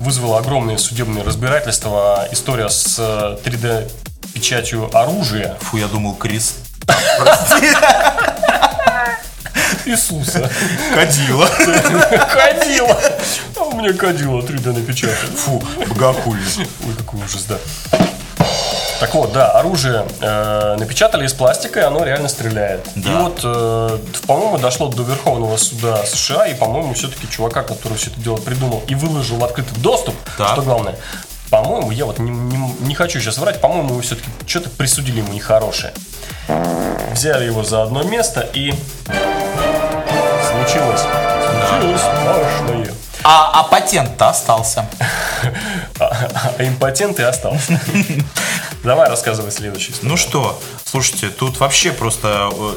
вызвало 0.00 0.38
огромные 0.38 0.76
судебные 0.76 1.22
разбирательства 1.22 2.26
история 2.32 2.68
с 2.68 2.96
э, 2.98 3.38
3D 3.44 3.88
печатью 4.34 4.90
оружия 4.92 5.56
Фу, 5.60 5.76
я 5.76 5.86
думал, 5.86 6.16
крест. 6.16 6.56
Иисуса. 9.86 10.50
Кадила. 10.94 11.46
Ходила. 11.46 12.96
У 13.74 13.78
меня 13.78 13.92
кадило 13.92 14.40
3D 14.40 14.72
напечатать. 14.72 15.16
Фу, 15.36 15.62
богохульно. 15.88 16.44
Ой, 16.86 16.94
какой 16.96 17.20
ужас, 17.24 17.44
да. 17.48 17.56
Так 19.00 19.12
вот, 19.14 19.32
да, 19.32 19.50
оружие 19.50 20.06
э, 20.20 20.76
напечатали 20.78 21.26
из 21.26 21.32
пластика, 21.34 21.80
и 21.80 21.82
оно 21.82 22.04
реально 22.04 22.28
стреляет. 22.28 22.88
Да. 22.94 23.10
И 23.10 23.14
вот, 23.16 23.40
э, 23.42 23.98
по-моему, 24.26 24.58
дошло 24.58 24.88
до 24.88 25.02
Верховного 25.02 25.56
суда 25.56 26.06
США, 26.06 26.46
и, 26.46 26.54
по-моему, 26.54 26.94
все-таки 26.94 27.28
чувака, 27.28 27.62
который 27.62 27.98
все 27.98 28.10
это 28.10 28.20
дело 28.20 28.36
придумал 28.36 28.82
и 28.86 28.94
выложил 28.94 29.36
в 29.38 29.44
открытый 29.44 29.76
доступ, 29.82 30.14
Так. 30.38 30.48
что 30.52 30.62
главное, 30.62 30.94
по-моему, 31.50 31.90
я 31.90 32.04
вот 32.06 32.18
не, 32.20 32.30
не- 32.30 32.74
не 32.80 32.94
хочу 32.94 33.18
сейчас 33.20 33.36
врать, 33.38 33.60
по-моему, 33.60 33.90
его 33.90 34.00
все-таки 34.00 34.28
что-то 34.46 34.70
присудили 34.70 35.18
ему 35.18 35.32
нехорошее. 35.32 35.92
Взяли 37.12 37.44
его 37.46 37.64
за 37.64 37.82
одно 37.82 38.04
место, 38.04 38.48
и 38.54 38.72
случилось. 40.50 41.02
Случилось 41.68 42.00
страшное. 42.00 42.88
А, 43.24 43.60
а 43.60 43.62
патент-то 43.64 44.28
остался. 44.28 44.86
А, 46.00 46.54
импотент 46.58 47.20
и 47.20 47.22
остался. 47.22 47.80
Давай 48.82 49.08
рассказывай 49.08 49.52
следующий. 49.52 49.94
Ну 50.02 50.16
что, 50.16 50.60
слушайте, 50.84 51.28
тут 51.30 51.58
вообще 51.60 51.92
просто 51.92 52.50
э, 52.52 52.74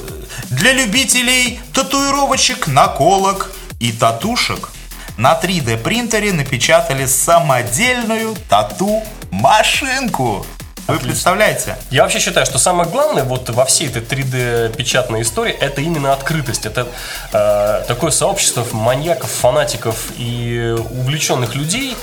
для 0.52 0.74
любителей 0.74 1.60
татуировочек, 1.74 2.68
наколок 2.68 3.52
и 3.80 3.92
татушек 3.92 4.70
на 5.18 5.34
3D 5.34 5.78
принтере 5.78 6.32
напечатали 6.32 7.08
самодельную 7.08 8.36
тату-машинку. 8.48 10.46
Вы 10.88 11.00
представляете? 11.00 11.78
Я 11.92 12.04
вообще 12.04 12.20
считаю, 12.20 12.46
что 12.46 12.58
самое 12.58 12.90
главное 12.90 13.24
вот 13.24 13.50
во 13.50 13.66
всей 13.66 13.90
этой 13.90 14.02
3D 14.02 14.76
печатной 14.76 15.22
истории 15.22 15.54
это 15.54 15.82
именно 15.82 16.14
открытость. 16.14 16.66
Это 16.66 16.88
э, 17.34 17.84
такое 17.88 18.12
сообщество 18.12 18.66
маньяков, 18.72 19.30
фанатиков 19.30 20.12
и 20.18 20.76
увлеченных 20.92 21.56
людей, 21.56 21.98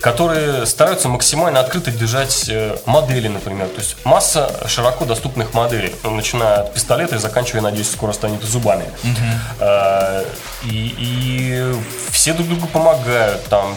которые 0.00 0.66
стараются 0.66 1.08
максимально 1.08 1.58
открыто 1.58 1.90
держать 1.90 2.48
э, 2.48 2.78
модели, 2.86 3.26
например. 3.26 3.66
То 3.68 3.80
есть 3.80 3.96
масса 4.04 4.68
широко 4.68 5.04
доступных 5.04 5.54
моделей, 5.54 5.94
начиная 6.04 6.60
от 6.60 6.74
пистолета 6.74 7.16
и 7.16 7.18
заканчивая, 7.18 7.62
надеюсь, 7.62 7.90
скоро 7.90 8.12
станет 8.12 8.42
зубами. 8.44 8.84
Э, 9.58 10.24
и, 10.64 10.94
и 10.96 11.74
все 12.12 12.32
друг 12.32 12.48
другу 12.48 12.68
помогают. 12.68 13.44
Там 13.46 13.76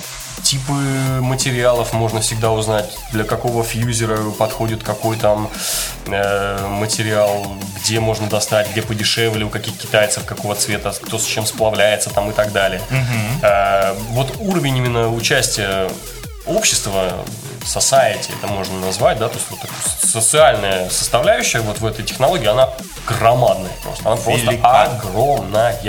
типы 0.51 0.73
материалов 1.21 1.93
можно 1.93 2.19
всегда 2.19 2.51
узнать, 2.51 2.89
для 3.13 3.23
какого 3.23 3.63
фьюзера 3.63 4.17
подходит 4.31 4.83
какой 4.83 5.15
там 5.15 5.49
э, 6.07 6.67
материал, 6.67 7.55
где 7.77 8.01
можно 8.01 8.27
достать, 8.27 8.69
где 8.71 8.81
подешевле, 8.81 9.45
у 9.45 9.49
каких 9.49 9.77
китайцев, 9.77 10.25
какого 10.25 10.55
цвета, 10.55 10.91
кто 11.01 11.17
с 11.17 11.25
чем 11.25 11.45
сплавляется 11.45 12.09
там 12.09 12.29
и 12.31 12.33
так 12.33 12.51
далее. 12.51 12.81
Э, 13.41 13.93
вот 14.09 14.35
уровень 14.39 14.75
именно 14.75 15.09
участия 15.09 15.89
общества, 16.45 17.13
society 17.61 18.33
это 18.37 18.47
можно 18.47 18.77
назвать, 18.79 19.19
да, 19.19 19.29
то 19.29 19.35
есть 19.35 19.47
вот 19.51 19.59
социальная 20.03 20.89
составляющая 20.89 21.61
вот 21.61 21.79
в 21.79 21.85
этой 21.85 22.03
технологии, 22.03 22.47
она 22.47 22.69
громадная 23.07 23.71
просто, 23.83 24.05
она 24.05 24.17
просто 24.17 24.51
Велика. 24.51 24.81
огромная. 24.81 25.79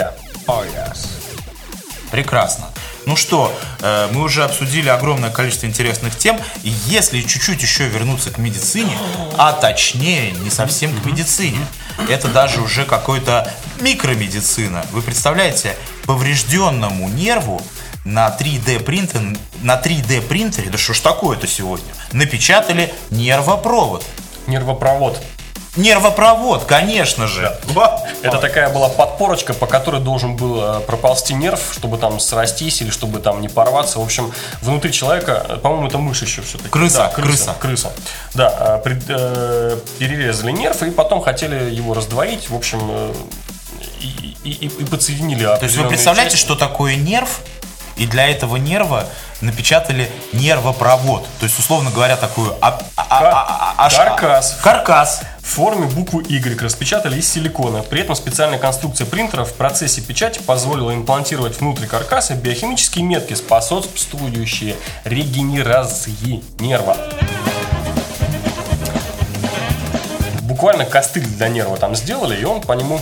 Прекрасно. 2.12 2.66
Ну 3.04 3.16
что, 3.16 3.52
э, 3.80 4.08
мы 4.12 4.22
уже 4.22 4.44
обсудили 4.44 4.88
огромное 4.88 5.30
количество 5.30 5.66
интересных 5.66 6.16
тем. 6.16 6.38
И 6.62 6.72
если 6.86 7.20
чуть-чуть 7.20 7.60
еще 7.60 7.88
вернуться 7.88 8.30
к 8.30 8.38
медицине, 8.38 8.96
а 9.36 9.52
точнее, 9.52 10.32
не 10.32 10.50
совсем 10.50 10.96
к 10.98 11.04
медицине, 11.04 11.66
это 12.08 12.28
даже 12.28 12.60
уже 12.60 12.84
какой-то 12.84 13.52
микромедицина. 13.80 14.84
Вы 14.92 15.02
представляете, 15.02 15.76
поврежденному 16.06 17.08
нерву 17.08 17.60
на 18.04 18.28
3D 18.28 18.80
принтере, 18.80 19.36
на 19.62 19.80
3D 19.80 20.22
принтере, 20.22 20.70
да 20.70 20.78
что 20.78 20.94
ж 20.94 21.00
такое-то 21.00 21.46
сегодня, 21.46 21.86
напечатали 22.12 22.92
нервопровод. 23.10 24.04
Нервопровод. 24.46 25.20
Нервопровод, 25.76 26.64
конечно 26.64 27.26
же. 27.26 27.56
Ба- 27.74 28.02
Это 28.22 28.36
такая 28.38 28.68
была 28.68 28.88
подпорочка, 28.90 29.54
по 29.54 29.66
которой 29.66 30.00
должен 30.02 30.36
был 30.36 30.60
э, 30.62 30.80
проползти 30.80 31.32
нерв, 31.32 31.60
чтобы 31.72 31.96
там 31.96 32.20
срастись 32.20 32.82
или 32.82 32.90
чтобы 32.90 33.20
там 33.20 33.40
не 33.40 33.48
порваться. 33.48 33.98
В 33.98 34.02
общем, 34.02 34.32
внутри 34.60 34.92
человека, 34.92 35.46
э, 35.48 35.56
по-моему, 35.56 35.88
это 35.88 35.96
мышь 35.96 36.20
еще 36.20 36.42
все-таки. 36.42 36.68
Крыса, 36.68 36.98
да, 36.98 37.08
крыса. 37.08 37.54
крыса. 37.54 37.54
Крыса. 37.58 37.92
Да, 38.34 38.78
э, 38.78 38.82
пред- 38.84 39.04
э, 39.08 39.78
перерезали 39.98 40.52
нерв 40.52 40.82
и 40.82 40.90
потом 40.90 41.22
хотели 41.22 41.70
его 41.74 41.94
раздвоить, 41.94 42.50
в 42.50 42.54
общем, 42.54 42.80
э, 42.90 43.14
и, 44.00 44.36
и- 44.44 44.66
и- 44.66 44.84
подсоединили 44.84 45.44
То 45.44 45.58
есть 45.62 45.76
вы 45.76 45.88
представляете, 45.88 46.36
что 46.36 46.54
такое 46.54 46.96
нерв? 46.96 47.40
И 47.96 48.06
для 48.06 48.28
этого 48.28 48.56
нерва 48.56 49.06
напечатали 49.42 50.10
нервопровод. 50.32 51.26
То 51.38 51.44
есть, 51.46 51.58
условно 51.58 51.90
говоря, 51.90 52.16
такую... 52.16 52.54
а- 52.60 52.78
а- 52.96 53.06
а- 53.10 53.74
а- 53.78 53.86
аш- 53.86 53.96
Каркас. 53.96 54.58
Каркас. 54.62 55.20
В 55.42 55.46
форме 55.54 55.86
буквы 55.86 56.22
Y 56.28 56.58
распечатали 56.60 57.18
из 57.18 57.30
силикона. 57.30 57.82
При 57.82 58.00
этом 58.00 58.14
специальная 58.14 58.58
конструкция 58.58 59.06
принтера 59.06 59.44
в 59.44 59.52
процессе 59.54 60.00
печати 60.00 60.38
позволила 60.38 60.94
имплантировать 60.94 61.58
внутрь 61.60 61.86
каркаса 61.86 62.34
биохимические 62.34 63.04
метки, 63.04 63.34
способствующие 63.34 64.76
регенерации 65.04 66.42
нерва. 66.60 66.96
Буквально 70.42 70.84
костыль 70.84 71.26
для 71.26 71.48
нерва 71.48 71.76
там 71.76 71.96
сделали, 71.96 72.40
и 72.40 72.44
он 72.44 72.60
по 72.60 72.72
нему 72.74 73.00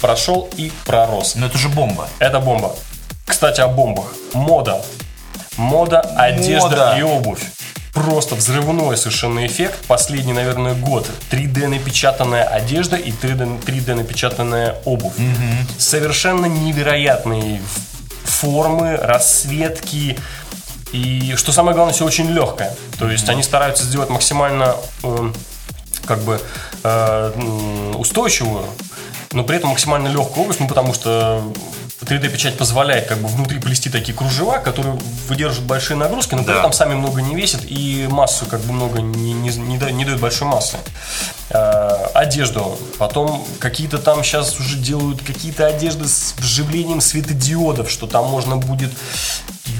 прошел 0.00 0.48
и 0.56 0.72
пророс. 0.86 1.34
Но 1.34 1.46
это 1.46 1.58
же 1.58 1.68
бомба. 1.68 2.08
Это 2.18 2.40
бомба. 2.40 2.74
Кстати, 3.26 3.60
о 3.60 3.68
бомбах. 3.68 4.06
Мода. 4.34 4.82
Мода, 5.56 6.00
одежда 6.00 6.68
Мода. 6.68 6.96
и 6.98 7.02
обувь. 7.02 7.42
Просто 7.92 8.34
взрывной 8.34 8.96
совершенно 8.96 9.46
эффект. 9.46 9.78
Последний, 9.86 10.34
наверное, 10.34 10.74
год. 10.74 11.08
3D 11.30 11.66
напечатанная 11.68 12.44
одежда 12.44 12.96
и 12.96 13.10
3D, 13.10 13.64
3D 13.64 13.94
напечатанная 13.94 14.76
обувь. 14.84 15.14
Совершенно 15.78 16.46
невероятные 16.46 17.60
формы, 18.24 18.96
расцветки. 18.96 20.18
И 20.92 21.34
что 21.36 21.52
самое 21.52 21.74
главное, 21.74 21.94
все 21.94 22.04
очень 22.04 22.30
легкое. 22.30 22.74
То 22.98 23.10
есть 23.10 23.28
они 23.28 23.42
стараются 23.42 23.84
сделать 23.84 24.10
максимально 24.10 24.76
эм, 25.02 25.34
как 26.04 26.20
бы 26.20 26.40
э, 26.82 27.92
устойчивую, 27.96 28.64
но 29.32 29.42
при 29.42 29.56
этом 29.56 29.70
максимально 29.70 30.08
легкую 30.08 30.44
обувь, 30.44 30.56
ну 30.58 30.68
потому 30.68 30.94
что 30.94 31.42
3D-печать 32.02 32.58
позволяет 32.58 33.06
как 33.08 33.18
бы 33.18 33.28
внутри 33.28 33.58
плести 33.58 33.88
такие 33.90 34.14
кружева, 34.16 34.58
которые 34.58 34.98
выдерживают 35.28 35.66
большие 35.66 35.96
нагрузки, 35.96 36.34
но 36.34 36.44
при 36.44 36.52
Да. 36.52 36.58
этом 36.58 36.72
сами 36.72 36.94
много 36.94 37.22
не 37.22 37.34
весят 37.34 37.62
и 37.64 38.06
массу 38.10 38.44
как 38.46 38.60
бы 38.60 38.72
много 38.72 39.00
не, 39.00 39.32
не, 39.32 39.48
не 39.56 39.78
да- 39.78 39.90
не 39.90 40.04
дают 40.04 40.20
большой 40.20 40.46
массы. 40.48 40.76
Э, 41.50 42.06
одежду. 42.14 42.78
Потом 42.98 43.46
какие-то 43.60 43.98
там 43.98 44.22
сейчас 44.24 44.58
уже 44.60 44.76
делают 44.76 45.22
какие-то 45.22 45.66
одежды 45.66 46.06
с 46.08 46.34
вживлением 46.38 47.00
светодиодов, 47.00 47.90
что 47.90 48.06
там 48.06 48.26
можно 48.26 48.56
будет 48.56 48.90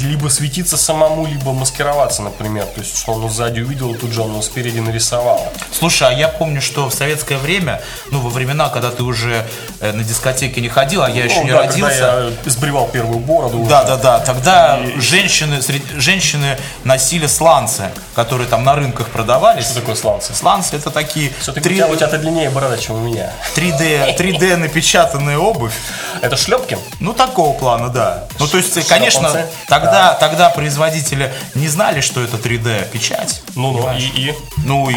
либо 0.00 0.28
светиться 0.28 0.76
самому, 0.76 1.26
либо 1.26 1.52
маскироваться, 1.52 2.22
например. 2.22 2.64
То 2.66 2.80
есть, 2.80 2.96
что 2.98 3.12
он 3.12 3.30
сзади 3.30 3.60
увидел, 3.60 3.94
тут 3.94 4.12
же 4.12 4.22
он 4.22 4.42
спереди 4.42 4.78
нарисовал. 4.80 5.52
Слушай, 5.72 6.08
а 6.08 6.12
я 6.12 6.28
помню, 6.28 6.60
что 6.60 6.88
в 6.88 6.94
советское 6.94 7.38
время, 7.38 7.80
ну, 8.10 8.20
во 8.20 8.30
времена, 8.30 8.68
когда 8.68 8.90
ты 8.90 9.02
уже 9.02 9.46
э, 9.80 9.92
на 9.92 10.02
дискотеке 10.04 10.60
не 10.60 10.68
ходил, 10.68 11.02
а 11.02 11.10
я 11.10 11.24
еще 11.24 11.36
Ну, 11.40 11.44
не 11.44 11.50
да, 11.52 11.58
родился. 11.58 11.98
Когда 12.00 12.24
я 12.24 12.32
сбривал 12.50 12.88
первую 12.88 13.18
бороду. 13.20 13.58
уже. 13.60 13.70
Да, 13.70 13.84
да, 13.84 13.96
да. 13.96 14.18
Тогда 14.20 14.78
И- 14.78 15.00
женщины, 15.00 15.60
женщины 15.96 16.58
носили 16.84 17.26
сланцы, 17.26 17.90
которые 18.14 18.48
там 18.48 18.64
на 18.64 18.74
рынках 18.74 19.08
продавались. 19.08 19.64
Что 19.66 19.76
такое 19.76 19.94
сланцы? 19.94 20.34
Сланцы 20.34 20.76
это 20.76 20.90
такие 20.90 21.32
Все-таки 21.40 21.68
три- 21.68 21.82
у 21.82 21.94
тебя-то 21.96 22.18
длиннее 22.18 22.50
борода, 22.50 22.76
чем 22.78 22.96
у 22.96 23.00
меня. 23.00 23.32
3D, 23.54 24.16
3D 24.16 24.56
напечатанная 24.56 25.38
обувь. 25.38 25.74
Это 26.22 26.36
шлепки? 26.36 26.78
Ну, 27.00 27.12
такого 27.12 27.52
плана, 27.58 27.88
да. 27.88 28.24
Ну, 28.38 28.46
то 28.46 28.56
есть, 28.58 28.86
конечно, 28.88 29.30
тогда, 29.68 29.85
тогда 30.20 30.50
производители 30.50 31.32
не 31.54 31.68
знали, 31.68 32.00
что 32.00 32.22
это 32.22 32.36
3D 32.36 32.90
печать. 32.90 33.42
Ну-ну, 33.54 33.92
и, 33.96 34.02
и. 34.02 34.34
Ну 34.64 34.88
и, 34.90 34.96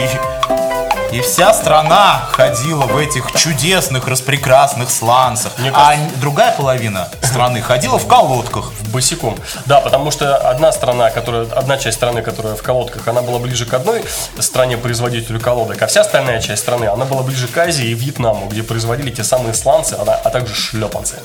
и 1.11 1.21
вся 1.21 1.53
страна 1.53 2.27
ходила 2.31 2.85
в 2.85 2.95
этих 2.97 3.31
чудесных, 3.33 4.07
распрекрасных 4.07 4.89
сланцах. 4.91 5.53
Мне 5.57 5.71
А 5.73 5.95
н- 5.95 6.11
другая 6.21 6.51
половина 6.55 7.07
страны 7.23 7.61
ходила 7.61 7.97
в 7.97 8.07
колодках. 8.07 8.71
босиком. 8.93 9.35
Да, 9.65 9.81
потому 9.81 10.11
что 10.11 10.37
одна 10.37 10.71
страна, 10.71 11.09
которая, 11.09 11.47
одна 11.51 11.77
часть 11.77 11.97
страны, 11.97 12.21
которая 12.21 12.55
в 12.55 12.61
колодках, 12.61 13.07
она 13.07 13.21
была 13.21 13.39
ближе 13.39 13.65
к 13.65 13.73
одной 13.73 14.03
стране 14.39 14.77
производителю 14.77 15.39
колодок, 15.39 15.81
а 15.81 15.87
вся 15.87 16.01
остальная 16.01 16.41
часть 16.41 16.61
страны, 16.61 16.85
она 16.85 17.05
была 17.05 17.23
ближе 17.23 17.47
к 17.47 17.57
Азии 17.57 17.87
и 17.87 17.93
Вьетнаму, 17.93 18.47
где 18.47 18.61
производили 18.63 19.09
те 19.11 19.23
самые 19.23 19.53
сланцы, 19.53 19.93
а 19.99 20.29
также 20.29 20.53
шлепанцы. 20.53 21.15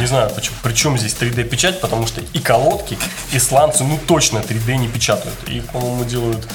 Не 0.00 0.06
знаю, 0.06 0.30
почему, 0.34 0.56
при 0.62 0.72
чем 0.74 0.98
здесь 0.98 1.14
3D-печать, 1.18 1.80
потому 1.80 2.06
что 2.06 2.20
и 2.20 2.38
колодки, 2.38 2.98
и 3.32 3.38
сланцы, 3.38 3.84
ну 3.84 3.98
точно 4.06 4.38
3D 4.38 4.76
не 4.76 4.88
печатают. 4.88 5.36
Их, 5.48 5.66
по-моему, 5.66 6.04
делают 6.04 6.46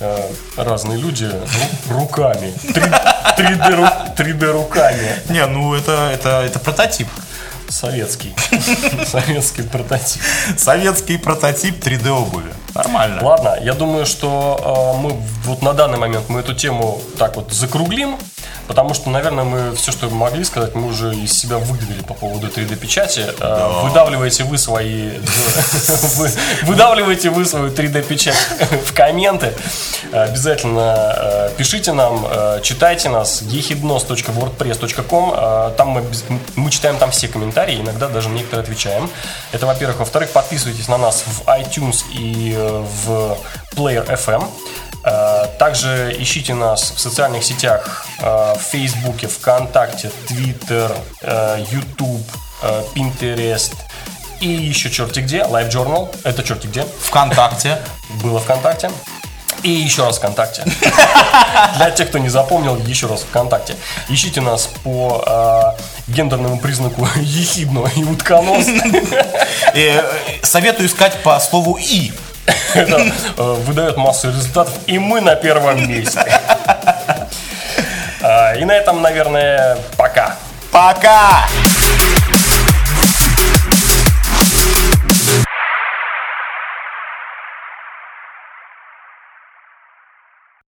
э, 0.00 0.30
разные 0.56 0.98
люди 0.98 1.24
ру- 1.24 1.98
руками. 2.00 2.52
3, 2.62 3.54
d 3.56 3.64
ру- 3.74 4.16
3D 4.16 4.52
руками. 4.52 5.16
Не, 5.28 5.46
ну 5.46 5.74
это, 5.74 6.10
это, 6.12 6.42
это 6.44 6.58
прототип. 6.58 7.08
Советский. 7.68 8.34
Советский 9.06 9.62
прототип. 9.62 10.22
Советский 10.56 11.16
прототип 11.18 11.84
3D 11.84 12.08
обуви. 12.10 12.52
Нормально. 12.74 13.22
Ладно, 13.24 13.56
я 13.62 13.74
думаю, 13.74 14.04
что 14.06 14.94
э, 14.96 15.00
мы 15.00 15.12
вот 15.44 15.62
на 15.62 15.72
данный 15.74 15.98
момент 15.98 16.28
мы 16.28 16.40
эту 16.40 16.54
тему 16.54 17.00
так 17.18 17.36
вот 17.36 17.52
закруглим, 17.52 18.18
потому 18.66 18.94
что, 18.94 19.10
наверное, 19.10 19.44
мы 19.44 19.74
все, 19.76 19.92
что 19.92 20.08
могли 20.10 20.42
сказать, 20.44 20.74
мы 20.74 20.88
уже 20.88 21.14
из 21.14 21.32
себя 21.38 21.58
выдавили 21.58 22.02
по 22.02 22.14
поводу 22.14 22.48
3D-печати. 22.48 23.26
Э, 23.40 23.82
Выдавливаете 23.84 24.42
вы 24.44 24.58
свои... 24.58 25.10
вы- 26.16 26.30
Выдавливаете 26.62 27.30
вы 27.30 27.44
свою 27.44 27.68
3D-печать 27.70 28.36
в 28.86 28.92
комменты. 28.92 29.52
Обязательно 30.12 31.14
э, 31.16 31.50
пишите 31.56 31.92
нам, 31.92 32.26
э, 32.28 32.60
читайте 32.62 33.08
нас 33.08 33.42
ехиднос.wordpress.com 33.42 35.74
Там 35.76 35.88
мы, 35.88 36.02
мы 36.56 36.70
читаем 36.70 36.96
там 36.96 37.10
все 37.10 37.28
комментарии, 37.28 37.80
иногда 37.80 38.08
даже 38.08 38.28
некоторые 38.30 38.62
отвечаем. 38.64 39.08
Это, 39.52 39.66
во-первых. 39.66 39.98
Во-вторых, 40.00 40.30
подписывайтесь 40.30 40.88
на 40.88 40.98
нас 40.98 41.22
в 41.26 41.42
iTunes 41.48 42.02
и 42.12 42.56
в 42.68 43.36
Player 43.74 44.06
FM. 44.06 44.48
Э, 45.04 45.46
Также 45.58 46.14
ищите 46.18 46.54
нас 46.54 46.92
в 46.96 46.98
социальных 47.00 47.44
сетях 47.44 48.06
э, 48.20 48.54
в 48.54 48.60
Фейсбуке, 48.70 49.28
ВКонтакте, 49.28 50.10
Твиттер, 50.26 50.92
э, 51.22 51.64
э, 52.62 52.82
Pinterest 52.94 53.74
и 54.40 54.48
еще 54.48 54.90
черти 54.90 55.20
где, 55.20 55.38
Live 55.38 55.70
Journal, 55.70 56.14
это 56.24 56.42
черти 56.42 56.66
где, 56.66 56.84
ВКонтакте. 57.02 57.78
было 58.22 58.40
ВКонтакте. 58.40 58.90
И 59.62 59.70
еще 59.70 60.04
раз 60.04 60.18
ВКонтакте. 60.18 60.62
Для 61.76 61.90
тех, 61.90 62.08
кто 62.10 62.18
не 62.18 62.28
запомнил, 62.28 62.76
еще 62.76 63.06
раз 63.06 63.22
ВКонтакте. 63.22 63.76
Ищите 64.10 64.42
нас 64.42 64.68
по 64.82 65.24
э, 65.26 66.12
гендерному 66.12 66.58
признаку 66.58 67.08
ехидно 67.16 67.88
и 67.96 68.04
утконос. 68.04 68.66
Советую 70.42 70.88
искать 70.88 71.22
по 71.22 71.40
слову 71.40 71.78
«и». 71.80 72.12
Э, 72.74 73.54
выдает 73.66 73.96
массу 73.96 74.28
результатов, 74.28 74.74
и 74.86 74.98
мы 74.98 75.20
на 75.20 75.34
первом 75.34 75.88
месте. 75.88 76.40
А, 78.22 78.54
И 78.54 78.64
на 78.64 78.72
этом, 78.72 79.02
наверное, 79.02 79.76
пока. 79.96 80.36
Пока! 80.72 81.46